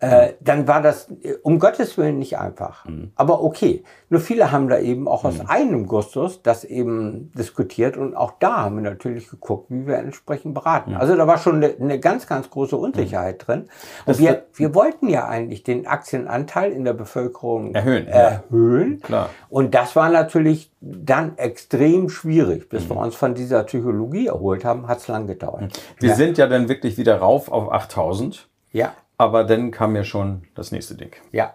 äh, 0.00 0.34
dann 0.40 0.68
war 0.68 0.82
das 0.82 1.08
äh, 1.22 1.34
um 1.42 1.58
Gottes 1.58 1.96
Willen 1.96 2.18
nicht 2.18 2.38
einfach. 2.38 2.84
Aber 3.14 3.42
okay. 3.42 3.84
Nur 4.10 4.20
viele 4.20 4.52
haben 4.52 4.68
da 4.68 4.78
eben 4.78 5.08
auch 5.08 5.24
aus 5.24 5.40
einem 5.48 5.86
Gustus 5.86 6.42
das 6.42 6.62
eben 6.62 7.32
diskutiert 7.36 7.96
und 7.96 8.14
auch 8.14 8.34
da 8.38 8.64
haben 8.64 8.76
wir 8.76 8.82
natürlich 8.82 9.28
geguckt, 9.28 9.70
wie 9.70 9.86
wir 9.86 9.96
entsprechend 9.96 10.54
beraten. 10.54 10.94
Also 10.94 11.16
da 11.16 11.26
war 11.26 11.38
schon 11.38 11.56
eine, 11.56 11.74
eine 11.80 11.98
ganz, 11.98 12.26
ganz 12.26 12.48
große 12.50 12.76
Unsicherheit 12.76 13.46
drin. 13.46 13.68
Und 14.06 14.18
wir, 14.18 14.44
wir 14.54 14.74
wollten 14.74 15.08
ja 15.08 15.26
eigentlich 15.26 15.64
den 15.64 15.86
Aktienanteil 15.86 16.70
in 16.70 16.84
der 16.84 16.92
Bevölkerung 16.92 17.74
Erhöhen, 17.74 18.06
ja. 18.06 18.12
erhöhen. 18.12 19.00
Klar. 19.00 19.30
Und 19.48 19.74
das 19.74 19.96
war 19.96 20.10
natürlich 20.10 20.70
dann 20.80 21.36
extrem 21.38 22.08
schwierig. 22.08 22.68
Bis 22.68 22.84
Mhm. 22.84 22.90
wir 22.90 22.96
uns 22.98 23.14
von 23.14 23.34
dieser 23.34 23.64
Psychologie 23.64 24.26
erholt 24.26 24.64
haben, 24.64 24.86
hat 24.86 24.98
es 24.98 25.08
lang 25.08 25.26
gedauert. 25.26 25.80
Wir 25.98 26.10
ja. 26.10 26.14
sind 26.14 26.38
ja 26.38 26.46
dann 26.46 26.68
wirklich 26.68 26.98
wieder 26.98 27.16
rauf 27.16 27.50
auf 27.50 27.72
8000. 27.72 28.48
ja. 28.72 28.92
Aber 29.16 29.44
dann 29.44 29.70
kam 29.70 29.94
ja 29.96 30.04
schon 30.04 30.42
das 30.54 30.72
nächste 30.72 30.94
Ding. 30.94 31.12
Ja, 31.32 31.54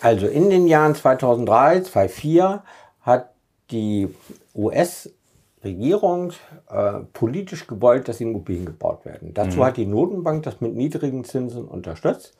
also 0.00 0.26
in 0.26 0.50
den 0.50 0.66
Jahren 0.66 0.94
2003, 0.94 1.80
2004 1.80 2.62
hat 3.00 3.30
die 3.70 4.08
US-Regierung 4.54 6.32
äh, 6.68 7.00
politisch 7.12 7.66
gewollt, 7.66 8.08
dass 8.08 8.20
Immobilien 8.20 8.66
gebaut 8.66 9.04
werden. 9.04 9.34
Dazu 9.34 9.64
hat 9.64 9.76
die 9.76 9.86
Notenbank 9.86 10.44
das 10.44 10.60
mit 10.60 10.74
niedrigen 10.74 11.24
Zinsen 11.24 11.66
unterstützt. 11.66 12.36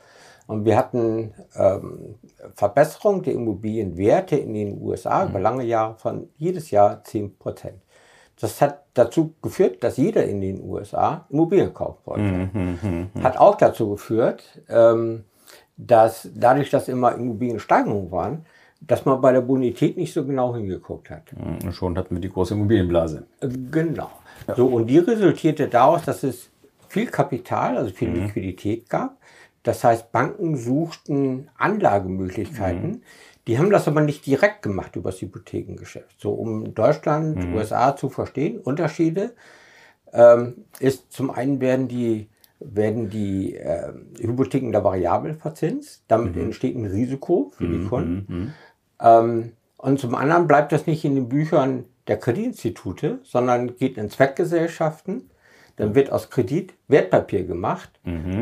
Und 0.46 0.64
wir 0.64 0.76
hatten 0.76 1.34
ähm, 1.56 2.14
Verbesserung 2.54 3.22
der 3.22 3.34
Immobilienwerte 3.34 4.36
in 4.36 4.54
den 4.54 4.80
USA 4.80 5.26
über 5.26 5.40
lange 5.40 5.64
Jahre 5.64 5.96
von 5.96 6.28
jedes 6.36 6.70
Jahr 6.70 7.02
10 7.02 7.36
Prozent. 7.36 7.80
Das 8.40 8.60
hat 8.60 8.84
dazu 8.94 9.34
geführt, 9.40 9.82
dass 9.82 9.96
jeder 9.96 10.24
in 10.24 10.40
den 10.40 10.62
USA 10.62 11.26
Immobilien 11.30 11.72
kaufen 11.72 11.98
wollte. 12.04 12.24
Hat 13.22 13.38
auch 13.38 13.54
dazu 13.56 13.90
geführt, 13.90 14.42
ähm, 14.68 15.24
dass 15.76 16.28
dadurch, 16.34 16.70
dass 16.70 16.88
immer 16.88 17.14
Immobiliensteigerungen 17.14 18.10
waren, 18.10 18.44
dass 18.80 19.04
man 19.06 19.20
bei 19.20 19.32
der 19.32 19.40
Bonität 19.40 19.96
nicht 19.96 20.12
so 20.12 20.24
genau 20.24 20.54
hingeguckt 20.54 21.08
hat. 21.10 21.22
Und 21.64 21.72
schon 21.72 21.96
hatten 21.96 22.14
wir 22.14 22.20
die 22.20 22.30
große 22.30 22.54
Immobilienblase. 22.54 23.26
Äh, 23.40 23.48
Genau. 23.70 24.10
So, 24.54 24.66
und 24.66 24.86
die 24.86 24.98
resultierte 24.98 25.66
daraus, 25.68 26.04
dass 26.04 26.22
es 26.22 26.50
viel 26.88 27.06
Kapital, 27.06 27.76
also 27.78 27.90
viel 27.92 28.10
Liquidität 28.10 28.88
gab. 28.88 29.16
Das 29.62 29.82
heißt, 29.82 30.12
Banken 30.12 30.56
suchten 30.56 31.48
Anlagemöglichkeiten. 31.56 33.02
Die 33.46 33.58
haben 33.58 33.70
das 33.70 33.86
aber 33.86 34.00
nicht 34.00 34.26
direkt 34.26 34.62
gemacht 34.62 34.96
über 34.96 35.10
das 35.10 35.20
Hypothekengeschäft. 35.20 36.20
So, 36.20 36.32
um 36.32 36.74
Deutschland, 36.74 37.38
USA 37.54 37.94
zu 37.94 38.08
verstehen, 38.08 38.58
Unterschiede 38.58 39.34
ähm, 40.12 40.64
ist 40.80 41.12
zum 41.12 41.30
einen 41.30 41.60
werden 41.60 41.88
die, 41.88 42.28
werden 42.58 43.08
die 43.08 43.54
äh, 43.54 43.92
Hypotheken 44.20 44.72
da 44.72 44.82
variabel 44.82 45.34
verzinst. 45.34 46.04
Damit 46.08 46.36
entsteht 46.42 46.76
ein 46.76 46.86
Risiko 46.86 47.52
für 47.56 47.68
die 47.68 47.84
Kunden. 47.88 48.54
Ähm, 49.00 49.52
und 49.76 50.00
zum 50.00 50.14
anderen 50.14 50.46
bleibt 50.48 50.72
das 50.72 50.86
nicht 50.86 51.04
in 51.04 51.14
den 51.14 51.28
Büchern 51.28 51.84
der 52.08 52.18
Kreditinstitute, 52.18 53.20
sondern 53.22 53.76
geht 53.76 53.98
in 53.98 54.10
Zweckgesellschaften. 54.10 55.30
Dann 55.76 55.94
wird 55.94 56.10
aus 56.10 56.30
Kredit 56.30 56.74
Wertpapier 56.88 57.44
gemacht. 57.44 57.90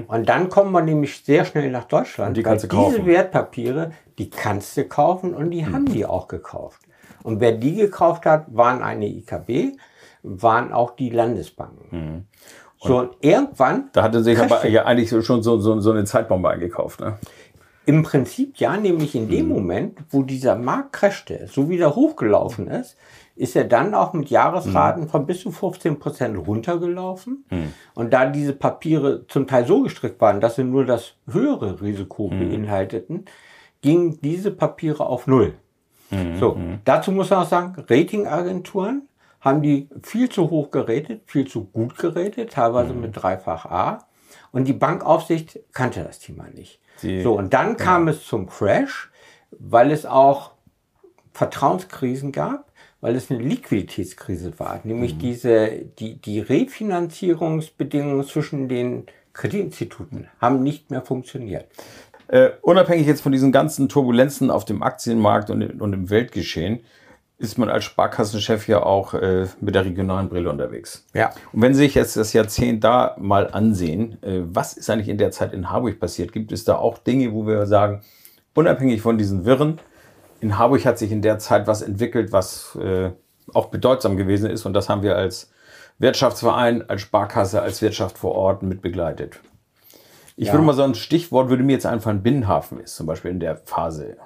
Und 0.07 0.29
dann 0.29 0.49
kommen 0.49 0.73
wir 0.73 0.83
nämlich 0.83 1.25
sehr 1.25 1.45
schnell 1.45 1.71
nach 1.71 1.85
Deutschland. 1.85 2.29
Und 2.29 2.37
die 2.37 2.43
kannst 2.43 2.65
du 2.65 2.69
diese 2.69 2.81
kaufen. 2.81 3.07
Wertpapiere, 3.07 3.93
die 4.19 4.31
kannst 4.31 4.77
du 4.77 4.85
kaufen 4.85 5.35
und 5.35 5.51
die 5.51 5.67
haben 5.67 5.87
die 5.87 6.07
auch 6.07 6.29
gekauft. 6.29 6.81
Und 7.23 7.41
wer 7.41 7.53
die 7.53 7.75
gekauft 7.75 8.27
hat, 8.27 8.55
waren 8.55 8.83
eine 8.83 9.07
IKB, 9.07 9.77
waren 10.23 10.73
auch 10.73 10.95
die 10.95 11.11
Landesbanken. 11.11 12.29
So, 12.81 12.99
und 12.99 13.17
irgendwann 13.21 13.89
Da 13.93 14.03
hatte 14.03 14.23
sich 14.23 14.39
aber 14.39 14.67
ja 14.69 14.85
eigentlich 14.85 15.09
schon 15.25 15.43
so, 15.43 15.59
so, 15.59 15.81
so 15.81 15.91
eine 15.91 16.05
Zeitbombe 16.05 16.51
eingekauft. 16.51 17.01
Ne? 17.01 17.17
Im 17.87 18.03
Prinzip 18.03 18.57
ja, 18.59 18.77
nämlich 18.77 19.15
in 19.15 19.27
Mhm. 19.27 19.31
dem 19.31 19.49
Moment, 19.49 19.99
wo 20.11 20.23
dieser 20.23 20.57
Markt 20.57 20.93
crashte, 20.95 21.47
so 21.51 21.69
wieder 21.69 21.95
hochgelaufen 21.95 22.67
ist, 22.69 22.97
ist 23.37 23.57
er 23.57 23.65
dann 23.65 23.95
auch 23.95 24.13
mit 24.13 24.31
Mhm. 24.31 24.35
Jahresraten 24.35 25.09
von 25.09 25.27
bis 25.27 25.41
zu 25.41 25.51
15 25.51 25.99
Prozent 25.99 26.39
runtergelaufen. 26.39 27.45
Und 27.95 28.13
da 28.13 28.27
diese 28.27 28.53
Papiere 28.55 29.27
zum 29.27 29.47
Teil 29.47 29.67
so 29.67 29.83
gestrickt 29.83 30.21
waren, 30.21 30.41
dass 30.41 30.55
sie 30.57 30.65
nur 30.65 30.87
das 30.87 31.15
höhere 31.31 31.81
Risiko 31.83 32.29
Mhm. 32.29 32.39
beinhalteten, 32.39 33.25
gingen 33.83 34.19
diese 34.23 34.51
Papiere 34.51 35.05
auf 35.07 35.27
Null. 35.27 35.55
Mhm. 36.11 36.39
So, 36.39 36.57
dazu 36.85 37.13
muss 37.13 37.31
man 37.31 37.41
auch 37.41 37.49
sagen, 37.49 37.75
Ratingagenturen 37.89 39.09
haben 39.41 39.61
die 39.63 39.89
viel 40.03 40.29
zu 40.31 40.49
hoch 40.49 40.71
geratet, 40.71 41.23
viel 41.27 41.47
zu 41.47 41.65
gut 41.65 41.99
geratet, 41.99 42.53
teilweise 42.53 42.95
Mhm. 42.95 43.01
mit 43.03 43.17
dreifach 43.23 43.67
A. 43.67 43.99
Und 44.53 44.67
die 44.69 44.73
Bankaufsicht 44.73 45.59
kannte 45.73 46.03
das 46.05 46.19
Thema 46.21 46.45
nicht. 46.55 46.81
So, 46.97 47.37
und 47.37 47.53
dann 47.53 47.77
kam 47.77 48.09
es 48.09 48.25
zum 48.25 48.47
Crash, 48.49 49.11
weil 49.51 49.91
es 49.91 50.07
auch 50.07 50.53
Vertrauenskrisen 51.33 52.33
gab, 52.33 52.73
weil 53.01 53.17
es 53.17 53.31
eine 53.31 53.43
Liquiditätskrise 53.43 54.59
war, 54.59 54.81
nämlich 54.85 55.19
diese, 55.19 55.71
die, 55.99 56.21
die 56.21 56.41
Refinanzierungsbedingungen 56.41 58.25
zwischen 58.25 58.69
den 58.69 59.07
Kreditinstituten 59.35 60.29
haben 60.41 60.63
nicht 60.63 60.91
mehr 60.91 61.03
funktioniert. 61.03 61.67
Äh, 62.29 62.51
unabhängig 62.63 63.07
jetzt 63.07 63.21
von 63.21 63.33
diesen 63.33 63.53
ganzen 63.53 63.89
Turbulenzen 63.89 64.51
auf 64.51 64.65
dem 64.65 64.83
Aktienmarkt 64.83 65.51
und, 65.51 65.81
und 65.81 65.93
im 65.93 66.09
Weltgeschehen, 66.09 66.81
ist 67.39 67.59
man 67.59 67.69
als 67.69 67.85
Sparkassenchef 67.85 68.69
ja 68.69 68.83
auch 68.83 69.15
äh, 69.15 69.47
mit 69.61 69.75
der 69.75 69.85
regionalen 69.85 70.29
Brille 70.29 70.51
unterwegs. 70.51 71.05
Ja. 71.15 71.33
Und 71.53 71.63
wenn 71.63 71.75
Sie 71.75 71.81
sich 71.81 71.95
jetzt 71.95 72.17
das 72.17 72.33
Jahrzehnt 72.33 72.85
da 72.85 73.17
mal 73.19 73.51
ansehen, 73.51 74.23
äh, 74.23 74.43
was 74.45 74.75
ist 74.75 74.89
eigentlich 74.89 75.09
in 75.09 75.19
der 75.19 75.31
Zeit 75.31 75.53
in 75.53 75.71
Harburg 75.71 75.99
passiert? 75.99 76.33
Gibt 76.33 76.53
es 76.53 76.65
da 76.65 76.77
auch 76.77 76.99
Dinge, 76.99 77.33
wo 77.33 77.47
wir 77.47 77.67
sagen, 77.67 78.03
unabhängig 78.55 79.03
von 79.03 79.19
diesen 79.19 79.45
Wirren, 79.45 79.81
in 80.41 80.59
Harburg 80.59 80.85
hat 80.85 80.99
sich 80.99 81.11
in 81.11 81.23
der 81.23 81.39
Zeit 81.39 81.67
was 81.67 81.83
entwickelt, 81.83 82.31
was 82.31 82.77
äh, 82.77 83.11
auch 83.53 83.67
bedeutsam 83.67 84.17
gewesen 84.17 84.51
ist. 84.51 84.67
Und 84.67 84.75
das 84.75 84.89
haben 84.89 85.03
wir 85.03 85.17
als 85.17 85.51
Wirtschaftsverein, 85.99 86.89
als 86.89 87.03
Sparkasse, 87.03 87.63
als 87.63 87.81
Wirtschaft 87.83 88.19
vor 88.19 88.33
Ort 88.35 88.63
mit 88.63 88.83
begleitet. 88.83 89.41
Ich 90.37 90.49
Ja. 90.49 90.55
würde 90.55 90.67
mal 90.67 90.73
so 90.75 90.83
ein 90.83 90.95
Stichwort, 90.95 91.49
würde 91.49 91.63
mir 91.63 91.73
jetzt 91.73 91.87
einfallen, 91.87 92.23
Binnenhafen 92.23 92.81
ist 92.81 92.97
zum 92.97 93.07
Beispiel 93.07 93.31
in 93.31 93.41
der 93.41 93.57
Phase 93.57 94.17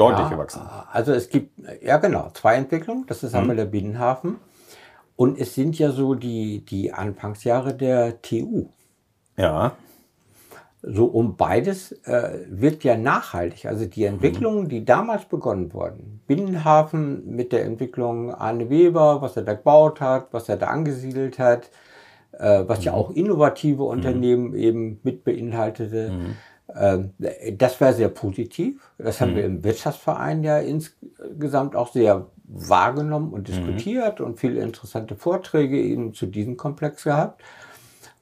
deutlich 0.00 0.26
Ja, 0.26 0.28
gewachsen. 0.30 0.62
Also 0.92 1.12
es 1.12 1.28
gibt, 1.28 1.60
ja 1.82 1.98
genau, 1.98 2.30
zwei 2.34 2.54
Entwicklungen. 2.54 3.04
Das 3.06 3.22
ist 3.22 3.34
einmal 3.34 3.56
der 3.56 3.66
Binnenhafen. 3.66 4.36
Und 5.16 5.38
es 5.38 5.54
sind 5.54 5.78
ja 5.78 5.90
so 5.92 6.14
die, 6.14 6.64
die 6.64 6.92
Anfangsjahre 6.92 7.74
der 7.74 8.22
TU. 8.22 8.68
Ja, 9.36 9.72
So 10.82 11.04
um 11.04 11.36
beides 11.36 11.92
äh, 12.06 12.46
wird 12.48 12.84
ja 12.84 12.96
nachhaltig. 12.96 13.66
Also 13.66 13.84
die 13.84 14.04
Entwicklungen, 14.04 14.68
die 14.70 14.86
damals 14.86 15.26
begonnen 15.26 15.74
wurden. 15.74 16.22
Binnenhafen 16.26 17.36
mit 17.36 17.52
der 17.52 17.66
Entwicklung 17.66 18.34
Arne 18.34 18.70
Weber, 18.70 19.20
was 19.20 19.36
er 19.36 19.42
da 19.42 19.52
gebaut 19.52 20.00
hat, 20.00 20.28
was 20.32 20.48
er 20.48 20.56
da 20.56 20.68
angesiedelt 20.68 21.38
hat, 21.38 21.70
äh, 22.32 22.64
was 22.66 22.84
ja 22.84 22.94
auch 22.94 23.10
innovative 23.10 23.82
Unternehmen 23.82 24.54
eben 24.54 25.00
mit 25.02 25.22
beinhaltete. 25.24 26.10
Ähm, 26.76 27.12
das 27.56 27.80
war 27.80 27.92
sehr 27.92 28.08
positiv. 28.08 28.92
Das 28.98 29.20
haben 29.20 29.34
wir 29.36 29.44
im 29.44 29.62
Wirtschaftsverein 29.64 30.42
ja 30.44 30.58
insgesamt 30.58 31.74
auch 31.76 31.92
sehr 31.92 32.26
wahrgenommen 32.44 33.32
und 33.32 33.48
diskutiert 33.48 34.20
und 34.20 34.38
viele 34.40 34.60
interessante 34.60 35.14
Vorträge 35.16 35.80
eben 35.80 36.14
zu 36.14 36.26
diesem 36.26 36.56
Komplex 36.56 37.04
gehabt. 37.04 37.42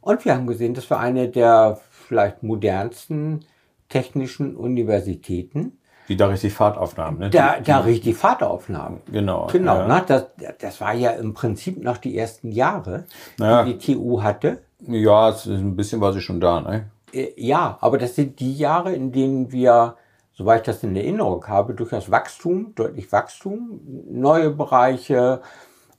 Und 0.00 0.24
wir 0.24 0.34
haben 0.34 0.46
gesehen, 0.46 0.74
das 0.74 0.90
war 0.90 1.00
eine 1.00 1.28
der 1.28 1.78
vielleicht 1.90 2.42
modernsten 2.42 3.40
technischen 3.88 4.56
Universitäten, 4.56 5.78
die 6.08 6.16
da 6.16 6.26
richtig 6.28 6.52
Fahrt 6.54 6.78
aufnahmen. 6.78 7.18
Ne? 7.18 7.30
da, 7.30 7.60
da 7.60 7.80
richtig 7.80 8.16
Fahrt 8.16 8.42
aufnahmen. 8.42 9.00
Genau, 9.12 9.46
Genau, 9.52 9.76
ja. 9.80 9.86
ne? 9.88 10.02
das, 10.06 10.26
das 10.58 10.80
war 10.80 10.94
ja 10.94 11.10
im 11.10 11.34
Prinzip 11.34 11.82
noch 11.82 11.98
die 11.98 12.16
ersten 12.16 12.50
Jahre, 12.52 13.04
Ja. 13.38 13.64
die 13.64 13.76
die 13.76 13.94
TU 13.94 14.22
hatte. 14.22 14.62
ja, 14.86 15.34
ein 15.46 15.76
bisschen 15.76 16.00
war 16.00 16.12
sie 16.12 16.20
schon 16.20 16.40
da. 16.40 16.60
Ne? 16.60 16.90
Äh, 17.12 17.28
Ja, 17.36 17.78
aber 17.80 17.98
das 17.98 18.14
sind 18.14 18.40
die 18.40 18.54
Jahre, 18.56 18.94
in 18.94 19.12
denen 19.12 19.52
wir, 19.52 19.96
soweit 20.32 20.60
ich 20.62 20.66
das 20.66 20.82
in 20.82 20.96
Erinnerung 20.96 21.46
habe, 21.48 21.74
durchaus 21.74 22.10
Wachstum, 22.10 22.74
deutlich 22.74 23.10
Wachstum, 23.12 23.80
neue 24.10 24.50
Bereiche, 24.50 25.40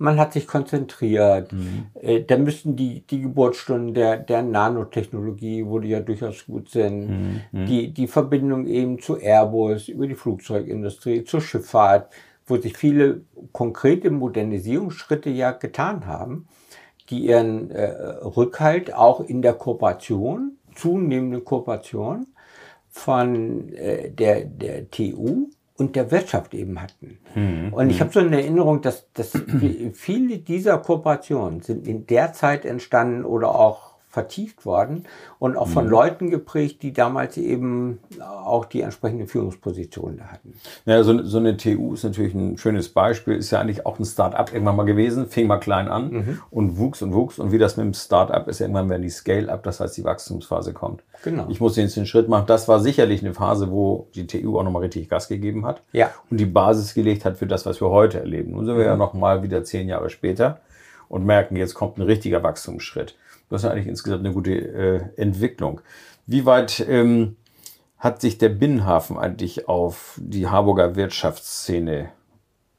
man 0.01 0.17
hat 0.17 0.31
sich 0.31 0.47
konzentriert. 0.47 1.51
Äh, 2.01 2.23
Da 2.23 2.37
müssten 2.37 2.75
die, 2.75 3.01
die 3.01 3.21
Geburtsstunden 3.21 3.93
der, 3.93 4.17
der 4.17 4.41
Nanotechnologie, 4.43 5.65
wo 5.65 5.79
die 5.79 5.89
ja 5.89 5.99
durchaus 5.99 6.45
gut 6.45 6.69
sind, 6.69 7.41
die, 7.67 7.93
die 7.93 8.07
Verbindung 8.07 8.65
eben 8.67 8.99
zu 8.99 9.17
Airbus, 9.17 9.89
über 9.89 10.07
die 10.07 10.15
Flugzeugindustrie, 10.15 11.25
zur 11.25 11.41
Schifffahrt, 11.41 12.11
wo 12.47 12.57
sich 12.57 12.75
viele 12.77 13.21
konkrete 13.51 14.09
Modernisierungsschritte 14.09 15.29
ja 15.29 15.51
getan 15.51 16.05
haben 16.05 16.47
die 17.09 17.25
ihren 17.25 17.71
äh, 17.71 17.89
Rückhalt 18.21 18.93
auch 18.93 19.19
in 19.21 19.41
der 19.41 19.53
Kooperation, 19.53 20.58
zunehmende 20.75 21.41
Kooperation 21.41 22.27
von 22.89 23.73
äh, 23.73 24.09
der, 24.09 24.45
der 24.45 24.89
TU 24.89 25.49
und 25.77 25.95
der 25.95 26.11
Wirtschaft 26.11 26.53
eben 26.53 26.81
hatten. 26.81 27.19
Und 27.71 27.89
ich 27.89 28.01
habe 28.01 28.11
so 28.11 28.19
eine 28.19 28.41
Erinnerung, 28.41 28.81
dass, 28.81 29.11
dass 29.13 29.31
viele 29.93 30.39
dieser 30.39 30.77
Kooperationen 30.79 31.61
sind 31.61 31.87
in 31.87 32.05
der 32.05 32.33
Zeit 32.33 32.65
entstanden 32.65 33.23
oder 33.23 33.55
auch 33.55 33.88
vertieft 34.11 34.65
worden 34.65 35.05
und 35.37 35.55
auch 35.55 35.67
von 35.67 35.87
Leuten 35.87 36.31
geprägt, 36.31 36.81
die 36.81 36.93
damals 36.93 37.37
eben 37.37 37.99
auch 38.43 38.65
die 38.65 38.81
entsprechende 38.81 39.27
Führungsposition 39.27 40.17
da 40.17 40.25
hatten. 40.25 40.53
Ja, 40.85 41.03
so, 41.03 41.23
so 41.23 41.37
eine 41.37 41.55
TU 41.57 41.93
ist 41.93 42.03
natürlich 42.03 42.33
ein 42.33 42.57
schönes 42.57 42.89
Beispiel, 42.89 43.35
ist 43.35 43.51
ja 43.51 43.59
eigentlich 43.59 43.85
auch 43.85 43.99
ein 43.99 44.05
Start-up 44.05 44.51
irgendwann 44.51 44.75
mal 44.77 44.83
gewesen, 44.85 45.27
fing 45.27 45.45
mal 45.45 45.59
klein 45.59 45.87
an 45.87 46.09
Mhm. 46.09 46.41
und 46.49 46.77
wuchs 46.79 47.03
und 47.03 47.13
wuchs. 47.13 47.37
Und 47.37 47.51
wie 47.51 47.59
das 47.59 47.77
mit 47.77 47.85
dem 47.85 47.93
Start-up 47.93 48.47
ist, 48.47 48.61
irgendwann 48.61 48.89
wenn 48.89 49.03
die 49.03 49.09
Scale-up, 49.11 49.61
das 49.61 49.79
heißt 49.79 49.95
die 49.97 50.03
Wachstumsphase 50.03 50.73
kommt. 50.73 51.03
Genau. 51.23 51.45
Ich 51.49 51.59
musste 51.61 51.81
jetzt 51.81 51.95
den 51.95 52.07
Schritt 52.07 52.27
machen. 52.29 52.45
Das 52.47 52.67
war 52.67 52.79
sicherlich 52.79 53.21
eine 53.23 53.35
Phase, 53.35 53.69
wo 53.69 54.07
die 54.15 54.25
TU 54.25 54.57
auch 54.57 54.63
nochmal 54.63 54.81
richtig 54.81 55.07
Gas 55.07 55.27
gegeben 55.27 55.67
hat 55.67 55.83
Ja. 55.91 56.09
und 56.31 56.39
die 56.39 56.45
Basis 56.47 56.95
gelegt 56.95 57.25
hat 57.25 57.37
für 57.37 57.45
das, 57.45 57.67
was 57.67 57.79
wir 57.79 57.89
heute 57.91 58.19
erleben. 58.19 58.53
Nun 58.53 58.65
sind 58.65 58.75
wir 58.75 58.85
ja 58.85 58.93
Mhm. 58.93 58.99
nochmal 58.99 59.43
wieder 59.43 59.63
zehn 59.63 59.87
Jahre 59.87 60.09
später 60.09 60.61
und 61.09 61.25
merken, 61.27 61.55
jetzt 61.55 61.75
kommt 61.75 61.97
ein 61.97 62.01
richtiger 62.03 62.41
Wachstumsschritt. 62.41 63.15
Das 63.49 63.63
ist 63.63 63.69
eigentlich 63.69 63.87
insgesamt 63.87 64.25
eine 64.25 64.33
gute 64.33 64.51
äh, 64.53 65.01
Entwicklung. 65.21 65.81
Wie 66.27 66.45
weit 66.45 66.85
ähm, 66.87 67.35
hat 67.97 68.21
sich 68.21 68.37
der 68.37 68.49
Binnenhafen 68.49 69.17
eigentlich 69.17 69.67
auf 69.67 70.19
die 70.21 70.47
Harburger 70.47 70.95
Wirtschaftsszene 70.95 72.09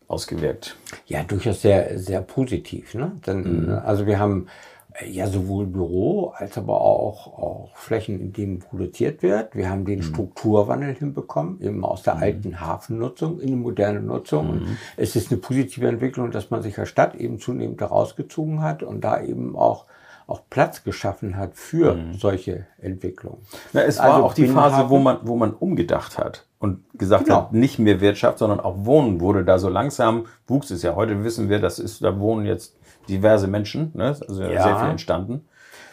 ausgewirkt? 0.08 0.76
Ja, 1.06 1.22
durchaus 1.22 1.62
sehr, 1.62 1.98
sehr 1.98 2.20
positiv. 2.22 2.94
Ne? 2.94 3.12
Denn, 3.26 3.66
Mhm. 3.66 3.70
Also 3.84 4.06
wir 4.06 4.18
haben 4.18 4.46
äh, 4.94 5.08
ja 5.10 5.26
sowohl 5.26 5.66
Büro 5.66 6.28
als 6.36 6.56
aber 6.56 6.80
auch, 6.80 7.26
auch 7.38 7.76
Flächen, 7.76 8.20
in 8.20 8.32
denen 8.32 8.58
produziert 8.60 9.22
wird. 9.22 9.54
Wir 9.56 9.68
haben 9.70 9.80
Mhm. 9.80 9.86
den 9.86 10.02
Strukturwandel 10.02 10.94
hinbekommen, 10.94 11.60
eben 11.60 11.84
aus 11.84 12.02
der 12.02 12.16
alten 12.16 12.60
Hafennutzung 12.60 13.40
in 13.40 13.48
die 13.48 13.56
moderne 13.56 14.00
Nutzung. 14.00 14.46
Mhm. 14.46 14.52
Und 14.52 14.76
es 14.96 15.16
ist 15.16 15.30
eine 15.30 15.40
positive 15.40 15.86
Entwicklung, 15.88 16.30
dass 16.30 16.50
man 16.50 16.62
sich 16.62 16.78
als 16.78 16.88
Stadt 16.88 17.14
eben 17.16 17.38
zunehmend 17.40 17.80
herausgezogen 17.80 18.62
hat 18.62 18.82
und 18.84 19.02
da 19.02 19.20
eben 19.22 19.56
auch 19.56 19.86
auch 20.30 20.42
Platz 20.48 20.84
geschaffen 20.84 21.36
hat 21.36 21.56
für 21.56 21.96
solche 22.18 22.66
Entwicklungen. 22.80 23.38
Na, 23.72 23.82
es 23.82 23.98
war 23.98 24.04
Also 24.14 24.24
auch 24.24 24.34
die 24.34 24.46
Phase, 24.46 24.88
wo 24.88 24.98
man, 24.98 25.18
wo 25.22 25.36
man 25.36 25.52
umgedacht 25.52 26.18
hat 26.18 26.46
und 26.58 26.78
gesagt 26.98 27.24
Genau. 27.24 27.36
hat, 27.36 27.52
nicht 27.52 27.78
mehr 27.78 28.00
Wirtschaft, 28.00 28.38
sondern 28.38 28.60
auch 28.60 28.84
Wohnen 28.84 29.20
wurde 29.20 29.44
da 29.44 29.58
so 29.58 29.68
langsam, 29.68 30.26
wuchs 30.46 30.70
es 30.70 30.82
ja. 30.82 30.94
Heute 30.94 31.24
wissen 31.24 31.48
wir, 31.48 31.58
das 31.58 31.78
ist, 31.78 32.02
da 32.04 32.18
wohnen 32.20 32.46
jetzt 32.46 32.76
diverse 33.08 33.48
Menschen, 33.48 33.90
ne? 33.94 34.06
also 34.26 34.42
Ja. 34.42 34.62
sehr 34.62 34.76
viel 34.76 34.88
entstanden. 34.90 35.46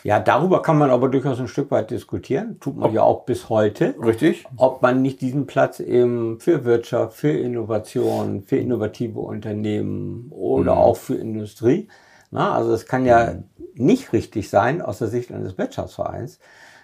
Ja, 0.04 0.20
darüber 0.20 0.62
kann 0.62 0.78
man 0.78 0.90
aber 0.92 1.10
durchaus 1.10 1.40
ein 1.40 1.48
Stück 1.48 1.72
weit 1.72 1.90
diskutieren. 1.92 2.60
Tut 2.62 2.78
man 2.78 2.94
ja 2.94 3.02
auch 3.02 3.26
bis 3.26 3.50
heute. 3.50 3.96
Richtig? 4.02 4.46
ob 4.56 4.82
man 4.82 5.02
nicht 5.02 5.20
diesen 5.22 5.48
Platz 5.48 5.80
eben 5.80 6.40
für 6.40 6.64
Wirtschaft, 6.64 7.18
für 7.18 7.32
Innovation, 7.32 8.44
für 8.44 8.58
innovative 8.58 9.20
Unternehmen 9.20 10.28
oder 10.30 10.74
Mhm. 10.76 10.78
auch 10.82 10.98
für 10.98 11.16
Industrie. 11.16 11.88
Na, 12.32 12.54
also 12.54 12.74
es 12.74 12.86
kann 12.86 13.06
ja 13.06 13.36
nicht 13.76 14.12
richtig 14.14 14.50
sein 14.50 14.82
aus 14.82 15.00
der 15.00 15.08
Sicht 15.08 15.32
eines 15.32 15.58
Wirtschaftsvereins, 15.58 16.40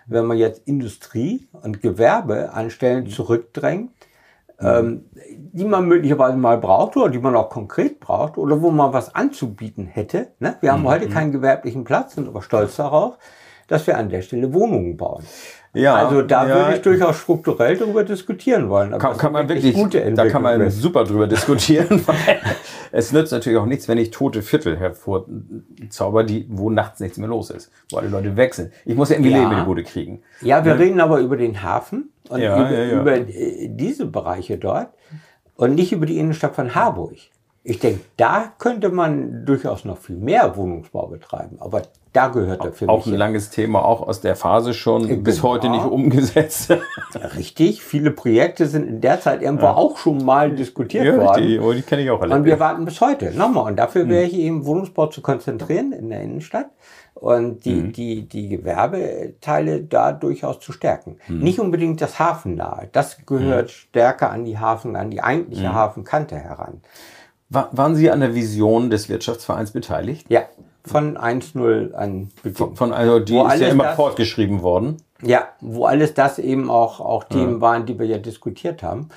wenn 0.06 0.26
man 0.26 0.38
jetzt 0.38 0.62
Industrie 0.68 1.48
und 1.52 1.82
Gewerbe 1.82 2.54
an 2.54 2.66
Mhm. 2.66 2.70
Stellen 2.70 3.08
zurückdrängt, 3.08 3.92
ähm, 4.60 5.06
die 5.38 5.66
man 5.66 5.88
möglicherweise 5.88 6.38
mal 6.38 6.58
braucht 6.58 6.96
oder 6.98 7.10
die 7.10 7.20
man 7.20 7.36
auch 7.36 7.50
konkret 7.50 8.00
braucht 8.00 8.38
oder 8.38 8.62
wo 8.62 8.72
man 8.72 8.94
was 8.94 9.14
anzubieten 9.16 9.86
hätte. 9.86 10.32
Ne? 10.40 10.58
Wir 10.62 10.72
haben 10.72 10.82
Mhm. 10.82 10.88
heute 10.88 11.08
keinen 11.10 11.32
gewerblichen 11.32 11.84
Platz, 11.84 12.16
sind 12.16 12.28
aber 12.28 12.42
stolz 12.42 12.76
darauf, 12.76 13.18
dass 13.68 13.88
wir 13.88 13.98
an 13.98 14.10
der 14.10 14.22
Stelle 14.22 14.54
Wohnungen 14.54 14.98
bauen. 14.98 15.24
Ja, 15.76 15.96
also 15.96 16.22
da 16.22 16.48
ja. 16.48 16.56
würde 16.56 16.76
ich 16.76 16.82
durchaus 16.84 17.18
strukturell 17.18 17.76
darüber 17.78 18.04
diskutieren 18.04 18.70
wollen. 18.70 18.96
Kann, 19.00 19.18
kann 19.18 19.34
man 19.34 19.50
wirklich, 19.50 19.76
da 20.16 20.28
kann 20.30 20.44
man 20.44 20.70
super 20.70 21.04
drüber 21.04 21.26
diskutieren, 21.26 22.02
weil 22.06 22.40
es 22.92 23.12
nützt 23.12 23.32
natürlich 23.32 23.58
auch 23.58 23.66
nichts, 23.66 23.88
wenn 23.88 23.98
ich 23.98 24.12
tote 24.12 24.44
Viertel 24.44 24.78
hervorzauber, 24.78 26.24
die, 26.24 26.46
wo 26.50 26.70
nachts 26.70 27.00
nichts 27.00 27.18
mehr 27.18 27.28
los 27.28 27.50
ist, 27.50 27.72
wo 27.90 27.98
alle 27.98 28.10
Leute 28.10 28.38
weg 28.38 28.54
sind. 28.54 28.72
Ich 28.86 28.96
muss 28.96 29.10
ja 29.10 29.16
irgendwie 29.16 29.32
Ja. 29.32 29.40
Leben 29.40 29.52
in 29.52 29.58
die 29.60 29.66
Bude 29.66 29.84
kriegen. 29.84 30.22
Ja, 30.42 30.64
wir 30.64 30.78
reden 30.78 31.02
aber 31.02 31.20
über 31.20 31.38
den 31.38 31.64
Hafen 31.64 32.12
und 32.30 32.40
Ja, 32.40 32.56
über, 32.56 32.72
ja, 32.72 32.84
ja. 32.84 33.02
über 33.02 33.16
äh, 33.16 33.68
diese 33.70 34.06
Bereiche 34.06 34.60
dort 34.60 34.90
und 35.56 35.74
nicht 35.74 35.92
über 35.92 36.06
die 36.06 36.20
Innenstadt 36.20 36.56
von 36.56 36.76
Harburg. 36.76 37.16
Ich 37.64 37.80
denke, 37.80 38.02
da 38.18 38.54
könnte 38.60 38.90
man 38.90 39.46
durchaus 39.46 39.86
noch 39.86 39.98
viel 39.98 40.18
mehr 40.18 40.56
Wohnungsbau 40.56 41.08
betreiben, 41.08 41.58
aber 41.60 41.84
da 42.14 42.28
gehört 42.30 42.64
er 42.64 42.72
für 42.74 42.88
Auch 42.88 43.06
mich 43.06 43.14
ein 43.14 43.18
langes 43.20 43.50
Thema, 43.50 43.84
auch 43.84 44.02
aus 44.08 44.22
der 44.22 44.36
Phase 44.36 44.74
schon, 44.74 45.24
bis 45.24 45.38
genau. 45.42 45.50
heute 45.50 45.70
nicht 45.70 45.84
umgesetzt. 45.86 46.72
richtig. 47.36 47.84
Viele 47.84 48.12
Projekte 48.12 48.68
sind 48.68 48.88
in 48.88 49.02
der 49.02 49.20
Zeit 49.20 49.42
irgendwo 49.42 49.66
auch 49.68 49.98
schon 49.98 50.24
mal 50.24 50.52
diskutiert 50.56 51.06
ja, 51.06 51.18
worden. 51.18 51.60
oh, 51.60 51.74
die 51.74 51.82
kenne 51.82 52.04
ich 52.04 52.12
auch 52.12 52.22
alle. 52.22 52.36
Und 52.36 52.46
wir 52.46 52.60
warten 52.60 52.86
bis 52.86 53.02
heute. 53.02 53.32
Nochmal. 53.32 53.64
Und 53.64 53.70
Hm. 53.72 53.76
dafür 53.78 54.08
wäre 54.08 54.24
ich 54.24 54.34
eben 54.36 54.66
Wohnungsbau 54.66 55.08
zu 55.08 55.22
konzentrieren 55.22 55.92
in 55.92 56.10
der 56.10 56.22
Innenstadt 56.22 56.68
und 57.16 57.66
die, 57.66 57.82
Hm. 57.82 57.94
die, 57.94 58.28
die 58.28 58.50
Gewerbeteile 58.50 59.82
da 59.84 60.12
durchaus 60.12 60.60
zu 60.60 60.72
stärken. 60.72 61.18
Hm. 61.26 61.40
Nicht 61.40 61.60
unbedingt 61.60 62.02
das 62.02 62.20
Hafennahe. 62.20 62.90
Das 62.92 63.18
gehört 63.26 63.72
stärker 63.72 64.30
an 64.32 64.46
die 64.46 64.58
Hafen, 64.60 64.96
an 64.96 65.10
die 65.12 65.22
eigentliche 65.22 65.68
Hm. 65.70 65.74
Hafenkante 65.74 66.36
heran. 66.36 66.82
Wa- 67.50 67.70
Waren 67.72 67.96
Sie 67.96 68.10
an 68.10 68.20
der 68.20 68.34
Vision 68.36 68.90
des 68.90 69.10
Wirtschaftsvereins 69.10 69.72
beteiligt? 69.72 70.26
Ja, 70.30 70.42
von 70.86 71.18
1-0 71.18 71.94
an 71.94 72.30
Beginn. 72.44 72.76
Von, 72.76 72.94
also 72.94 73.20
die 73.20 73.34
Wo 73.34 73.48
ist 73.48 73.60
ja 73.60 73.68
immer 73.70 73.84
das- 73.86 73.96
fortgeschrieben 73.96 74.62
worden. 74.62 74.98
Ja, 75.26 75.48
wo 75.62 75.86
alles 75.86 76.14
das 76.14 76.38
eben 76.38 76.70
auch, 76.70 77.00
auch 77.00 77.24
Themen 77.24 77.62
waren, 77.62 77.86
die 77.86 77.98
wir 77.98 78.06
ja 78.06 78.18
diskutiert 78.18 78.84
haben. 78.84 79.08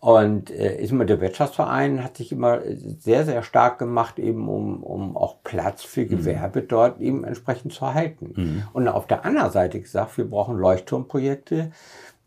Und 0.00 0.50
äh, 0.50 0.76
ist 0.82 0.90
immer 0.92 1.06
der 1.06 1.20
Wirtschaftsverein 1.22 2.04
hat 2.04 2.18
sich 2.18 2.30
immer 2.32 2.58
sehr, 2.98 3.24
sehr 3.24 3.42
stark 3.42 3.78
gemacht, 3.78 4.18
eben 4.18 4.48
um, 4.48 4.82
um 4.82 5.16
auch 5.16 5.36
Platz 5.42 5.82
für 5.82 6.04
Gewerbe 6.04 6.60
dort 6.62 7.00
eben 7.00 7.24
entsprechend 7.24 7.72
zu 7.72 7.94
halten. 7.94 8.62
Und 8.74 8.88
auf 8.88 9.06
der 9.06 9.24
anderen 9.24 9.50
Seite 9.50 9.80
gesagt, 9.80 10.18
wir 10.18 10.28
brauchen 10.28 10.58
Leuchtturmprojekte, 10.58 11.70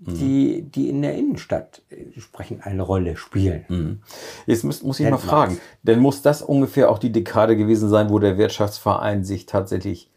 die, 0.05 0.63
die 0.63 0.89
in 0.89 1.01
der 1.01 1.15
Innenstadt 1.15 1.81
entsprechend 1.89 2.65
eine 2.65 2.81
Rolle 2.81 3.15
spielen. 3.17 4.01
Jetzt 4.45 4.63
muss, 4.63 4.83
muss 4.83 4.99
ich 4.99 5.05
mal 5.05 5.11
Landmarks. 5.17 5.29
fragen, 5.53 5.57
denn 5.83 5.99
muss 5.99 6.21
das 6.21 6.41
ungefähr 6.41 6.89
auch 6.89 6.99
die 6.99 7.11
Dekade 7.11 7.55
gewesen 7.57 7.89
sein, 7.89 8.09
wo 8.09 8.19
der 8.19 8.37
Wirtschaftsverein 8.37 9.23
sich 9.23 9.45
tatsächlich 9.45 10.09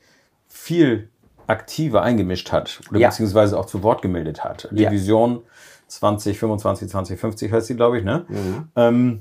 viel 0.49 1.09
aktiver 1.47 2.03
eingemischt 2.03 2.51
hat 2.53 2.81
oder 2.91 2.99
Ja. 2.99 3.09
beziehungsweise 3.11 3.59
auch 3.59 3.67
zu 3.67 3.83
Wort 3.83 4.03
gemeldet 4.03 4.43
hat. 4.43 4.69
Die 4.73 4.83
Ja. 4.83 4.91
Vision 4.91 5.43
2025, 5.87 6.89
2050 6.91 7.53
heißt 7.53 7.69
sie, 7.69 7.77
glaube 7.77 7.99
ich, 7.99 8.05
ne? 8.05 8.25
Mhm. 8.29 8.69
Ähm, 8.75 9.21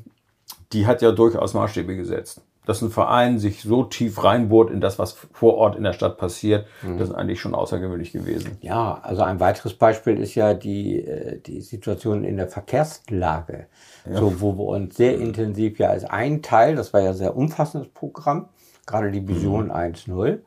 die 0.73 0.87
hat 0.87 1.01
ja 1.01 1.11
durchaus 1.11 1.53
Maßstäbe 1.53 1.95
gesetzt. 1.95 2.41
Dass 2.65 2.81
ein 2.81 2.89
Verein 2.89 3.39
sich 3.39 3.61
so 3.61 3.83
tief 3.83 4.23
reinbohrt 4.23 4.71
in 4.71 4.81
das, 4.81 4.97
was 4.99 5.13
vor 5.33 5.55
Ort 5.55 5.75
in 5.75 5.83
der 5.83 5.93
Stadt 5.93 6.17
passiert, 6.17 6.65
Mhm. 6.81 6.97
das 6.97 7.09
ist 7.09 7.15
eigentlich 7.15 7.39
schon 7.39 7.53
außergewöhnlich 7.55 8.11
gewesen. 8.11 8.57
Ja, 8.61 8.99
also 9.03 9.21
ein 9.23 9.39
weiteres 9.39 9.73
Beispiel 9.75 10.17
ist 10.19 10.35
ja 10.35 10.53
die, 10.53 10.99
äh, 11.05 11.39
die 11.39 11.61
Situation 11.61 12.23
in 12.23 12.37
der 12.37 12.47
Verkehrslage. 12.47 13.67
So, 14.11 14.39
wo 14.41 14.53
wir 14.57 14.65
uns 14.65 14.95
sehr 14.95 15.17
intensiv 15.17 15.79
ja 15.79 15.89
als 15.89 16.05
ein 16.05 16.41
Teil, 16.41 16.75
das 16.75 16.93
war 16.93 17.01
ja 17.01 17.09
ein 17.09 17.15
sehr 17.15 17.35
umfassendes 17.35 17.89
Programm, 17.89 18.49
gerade 18.85 19.11
die 19.11 19.27
Vision 19.27 19.71
1.0. 19.71 20.39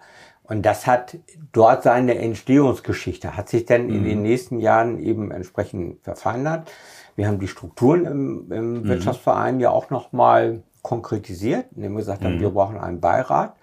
Und 0.45 0.65
das 0.65 0.87
hat 0.87 1.19
dort 1.53 1.83
seine 1.83 2.17
Entstehungsgeschichte, 2.17 3.37
hat 3.37 3.49
sich 3.49 3.67
dann 3.67 3.91
in 3.91 4.05
den 4.05 4.23
nächsten 4.23 4.61
Jahren 4.61 4.99
eben 4.99 5.31
entsprechend 5.31 6.01
verfeinert. 6.03 6.71
Wir 7.17 7.27
haben 7.27 7.39
die 7.39 7.49
Strukturen 7.49 8.07
im, 8.07 8.53
im 8.53 8.85
Wirtschaftsverein 8.89 9.61
ja 9.61 9.71
auch 9.71 9.91
nochmal 9.91 10.63
konkretisiert, 10.83 11.67
indem 11.75 11.93
wir 11.93 11.99
gesagt 11.99 12.25
haben, 12.25 12.41
wir 12.41 12.51
brauchen 12.51 12.79
einen 12.79 13.01
Beirat, 13.01 13.55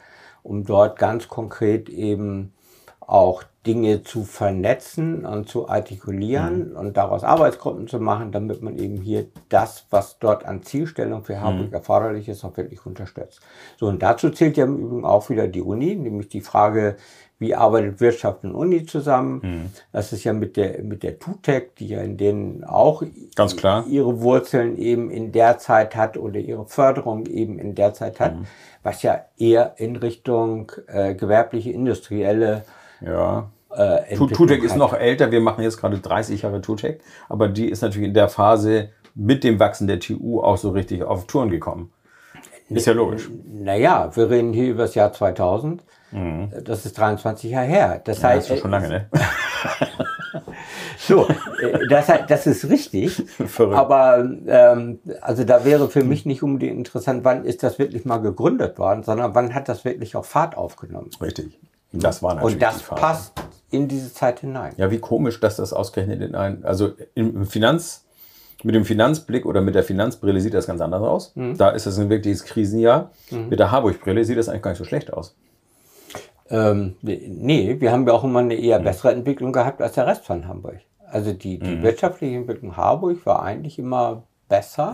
um 0.43 0.65
dort 0.65 0.97
ganz 0.99 1.27
konkret 1.27 1.89
eben 1.89 2.53
auch 2.99 3.43
Dinge 3.65 4.03
zu 4.03 4.23
vernetzen 4.23 5.25
und 5.25 5.49
zu 5.49 5.69
artikulieren 5.69 6.75
und 6.75 6.97
daraus 6.97 7.23
Arbeitsgruppen 7.23 7.87
zu 7.87 7.99
machen, 7.99 8.31
damit 8.31 8.61
man 8.61 8.77
eben 8.77 8.97
hier 8.97 9.27
das, 9.49 9.85
was 9.89 10.19
dort 10.19 10.45
an 10.45 10.61
Zielstellung 10.63 11.23
für 11.23 11.39
Hamburg 11.41 11.73
erforderlich 11.73 12.29
ist, 12.29 12.43
auch 12.43 12.55
wirklich 12.57 12.85
unterstützt. 12.85 13.41
So, 13.77 13.87
und 13.87 14.01
dazu 14.01 14.29
zählt 14.29 14.57
ja 14.57 14.65
im 14.65 14.77
Übrigen 14.77 15.05
auch 15.05 15.29
wieder 15.29 15.47
die 15.47 15.61
Uni, 15.61 15.95
nämlich 15.95 16.29
die 16.29 16.41
Frage, 16.41 16.97
wie 17.37 17.53
arbeitet 17.53 17.99
Wirtschaft 17.99 18.43
und 18.43 18.53
Uni 18.53 18.85
zusammen? 18.85 19.71
Das 19.91 20.13
ist 20.13 20.23
ja 20.23 20.33
mit 20.33 20.55
der, 20.57 20.81
mit 20.83 21.03
der 21.03 21.19
TUTEC, 21.19 21.75
die 21.75 21.87
ja 21.87 21.99
in 22.01 22.15
denen 22.17 22.63
auch 22.63 23.03
Ganz 23.35 23.55
klar. 23.55 23.85
ihre 23.89 24.21
Wurzeln 24.21 24.77
eben 24.77 25.09
in 25.11 25.31
der 25.31 25.57
Zeit 25.57 25.95
hat 25.95 26.17
oder 26.17 26.39
ihre 26.39 26.65
Förderung 26.65 27.25
eben 27.25 27.59
in 27.59 27.75
der 27.75 27.93
Zeit 27.93 28.19
hat, 28.19 28.35
was 28.83 29.01
ja 29.03 29.25
eher 29.37 29.73
in 29.77 29.95
Richtung 29.97 30.71
äh, 30.87 31.13
gewerbliche, 31.15 31.71
industrielle 31.71 32.63
Ja. 33.01 33.49
äh, 33.75 34.15
Tutec 34.15 34.63
ist 34.63 34.77
noch 34.77 34.93
älter, 34.93 35.31
wir 35.31 35.41
machen 35.41 35.63
jetzt 35.63 35.77
gerade 35.77 35.99
30 35.99 36.43
Jahre 36.43 36.61
Tutec, 36.61 37.01
aber 37.27 37.49
die 37.49 37.69
ist 37.69 37.81
natürlich 37.81 38.07
in 38.07 38.13
der 38.13 38.29
Phase 38.29 38.89
mit 39.13 39.43
dem 39.43 39.59
Wachsen 39.59 39.87
der 39.87 39.99
TU 39.99 40.39
auch 40.41 40.57
so 40.57 40.69
richtig 40.71 41.03
auf 41.03 41.25
Touren 41.27 41.49
gekommen. 41.49 41.91
Ist 42.69 42.87
ja 42.87 42.93
logisch. 42.93 43.29
Naja, 43.45 44.09
wir 44.15 44.29
reden 44.29 44.51
hier 44.53 44.69
über 44.71 44.83
das 44.83 44.95
Jahr 44.95 45.13
2000. 45.13 45.83
Das 46.63 46.85
ist 46.85 46.97
23 46.97 47.51
Jahre 47.51 47.65
her. 47.65 48.01
Das 48.03 48.17
Mhm. 48.19 48.23
Ja, 48.23 48.29
heißt, 48.29 48.49
das 48.49 48.55
ist 48.57 48.61
schon 48.61 48.71
lange, 48.71 48.89
ne? 48.89 49.09
So, 50.97 51.27
äh, 51.61 51.87
das, 51.89 52.07
das 52.27 52.47
ist 52.47 52.67
richtig. 52.69 53.23
Verrückt. 53.47 53.77
Aber 53.77 54.27
ähm, 54.47 54.99
also 55.21 55.43
da 55.43 55.63
wäre 55.65 55.87
für 55.89 56.03
mich 56.03 56.25
nicht 56.25 56.41
unbedingt 56.41 56.77
interessant, 56.77 57.23
wann 57.23 57.45
ist 57.45 57.63
das 57.63 57.79
wirklich 57.79 58.05
mal 58.05 58.17
gegründet 58.17 58.77
worden, 58.79 59.03
sondern 59.03 59.35
wann 59.35 59.53
hat 59.53 59.69
das 59.69 59.85
wirklich 59.85 60.15
auch 60.15 60.25
Fahrt 60.25 60.57
aufgenommen. 60.57 61.09
Richtig. 61.21 61.59
Das 61.91 62.23
war 62.23 62.35
natürlich 62.35 62.55
Und 62.55 62.61
das 62.61 62.81
Phase. 62.81 63.01
passt 63.01 63.33
in 63.71 63.87
diese 63.87 64.13
Zeit 64.13 64.39
hinein. 64.39 64.73
Ja, 64.77 64.89
wie 64.91 64.99
komisch, 64.99 65.39
dass 65.39 65.57
das 65.57 65.73
ausgerechnet 65.73 66.21
in 66.21 66.35
ein, 66.35 66.65
also 66.65 66.91
im 67.13 67.45
Finanz, 67.45 68.03
mit 68.63 68.73
dem 68.73 68.85
Finanzblick 68.85 69.45
oder 69.45 69.61
mit 69.61 69.75
der 69.75 69.83
Finanzbrille 69.83 70.39
sieht 70.41 70.53
das 70.53 70.65
ganz 70.65 70.81
anders 70.81 71.03
aus. 71.03 71.31
Mhm. 71.35 71.57
Da 71.57 71.69
ist 71.69 71.85
das 71.85 71.99
ein 71.99 72.09
wirkliches 72.09 72.43
Krisenjahr. 72.45 73.11
Mit 73.29 73.59
der 73.59 73.69
Harburg-Brille 73.71 74.25
sieht 74.25 74.37
das 74.37 74.49
eigentlich 74.49 74.63
gar 74.63 74.71
nicht 74.71 74.79
so 74.79 74.85
schlecht 74.85 75.13
aus. 75.13 75.35
Ähm, 76.49 76.95
nee, 77.01 77.77
wir 77.79 77.91
haben 77.91 78.07
ja 78.07 78.13
auch 78.13 78.23
immer 78.23 78.39
eine 78.39 78.55
eher 78.55 78.79
bessere 78.79 79.11
Entwicklung 79.11 79.51
gehabt 79.51 79.81
als 79.81 79.93
der 79.93 80.05
Rest 80.05 80.25
von 80.25 80.47
Hamburg. 80.47 80.79
Also 81.07 81.33
die, 81.33 81.59
die 81.59 81.81
wirtschaftliche 81.81 82.35
Entwicklung 82.35 82.75
Harburg 82.75 83.25
war 83.25 83.41
eigentlich 83.43 83.79
immer 83.79 84.23
besser 84.49 84.93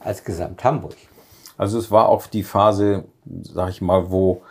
als 0.00 0.22
Gesamt 0.22 0.62
Hamburg. 0.64 0.94
Also 1.58 1.78
es 1.78 1.90
war 1.90 2.08
auch 2.08 2.26
die 2.26 2.42
Phase, 2.42 3.04
sag 3.42 3.70
ich 3.70 3.80
mal, 3.80 4.10
wo 4.10 4.42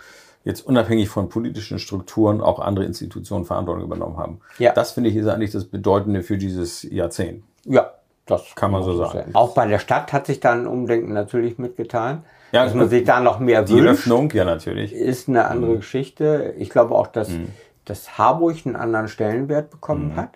jetzt 0.44 0.66
unabhängig 0.66 1.10
von 1.10 1.30
politischen 1.30 1.80
Strukturen 1.80 2.42
auch 2.42 2.60
andere 2.60 2.86
Institutionen 2.86 3.46
Verantwortung 3.46 3.84
übernommen 3.84 4.18
haben. 4.18 4.40
Ja. 4.60 4.74
Das 4.74 4.92
finde 4.92 5.10
ich 5.10 5.16
ist 5.16 5.28
eigentlich 5.28 5.52
das 5.52 5.66
Bedeutende 5.66 6.22
für 6.22 6.38
dieses 6.38 6.84
Jahrzehnt. 6.84 7.44
Ja, 7.66 7.92
das 8.26 8.56
Kann 8.56 8.72
man 8.72 8.84
so 8.84 8.96
sagen. 8.96 9.34
Auch 9.34 9.54
bei 9.54 9.68
der 9.68 9.80
Stadt 9.80 10.14
hat 10.14 10.26
sich 10.28 10.40
da 10.40 10.52
ein 10.52 10.68
Umdenken 10.68 11.14
natürlich 11.14 11.58
mitgetan. 11.58 12.24
Ja, 12.52 12.64
dass 12.64 12.74
man 12.74 12.90
sich 12.90 13.04
da 13.04 13.20
noch 13.20 13.40
mehr 13.40 13.64
Die 13.64 13.74
wünscht, 13.74 14.02
Öffnung, 14.02 14.32
ja 14.32 14.46
natürlich. 14.46 14.94
ist 14.94 15.28
eine 15.28 15.46
andere 15.48 15.78
Geschichte. 15.78 16.54
Ich 16.58 16.70
glaube 16.70 16.96
auch, 16.96 17.08
dass, 17.08 17.30
Mhm. 17.30 17.50
dass 17.86 18.18
Harburg 18.18 18.56
einen 18.66 18.76
anderen 18.76 19.08
Stellenwert 19.08 19.72
bekommen 19.72 20.16
hat 20.16 20.30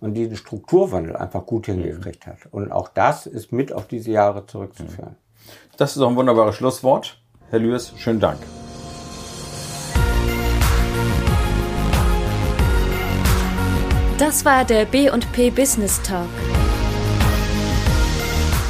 und 0.00 0.14
diesen 0.14 0.36
Strukturwandel 0.36 1.16
einfach 1.16 1.46
gut 1.46 1.66
Mhm. 1.68 1.72
hingekriegt 1.82 2.26
hat. 2.26 2.38
Und 2.50 2.70
auch 2.70 2.88
das 2.88 3.26
ist 3.26 3.52
mit 3.52 3.72
auf 3.72 3.86
diese 3.88 4.10
Jahre 4.12 4.46
zurückzuführen. 4.46 5.16
Das 5.76 5.96
ist 5.96 6.02
auch 6.02 6.10
ein 6.10 6.16
wunderbares 6.16 6.54
Schlusswort. 6.54 7.18
Herr 7.50 7.58
Lüers, 7.58 7.92
schönen 7.96 8.20
Dank. 8.20 8.38
Das 14.18 14.44
war 14.44 14.64
der 14.64 14.84
B&P 14.84 15.50
Business 15.50 16.00
Talk. 16.02 16.28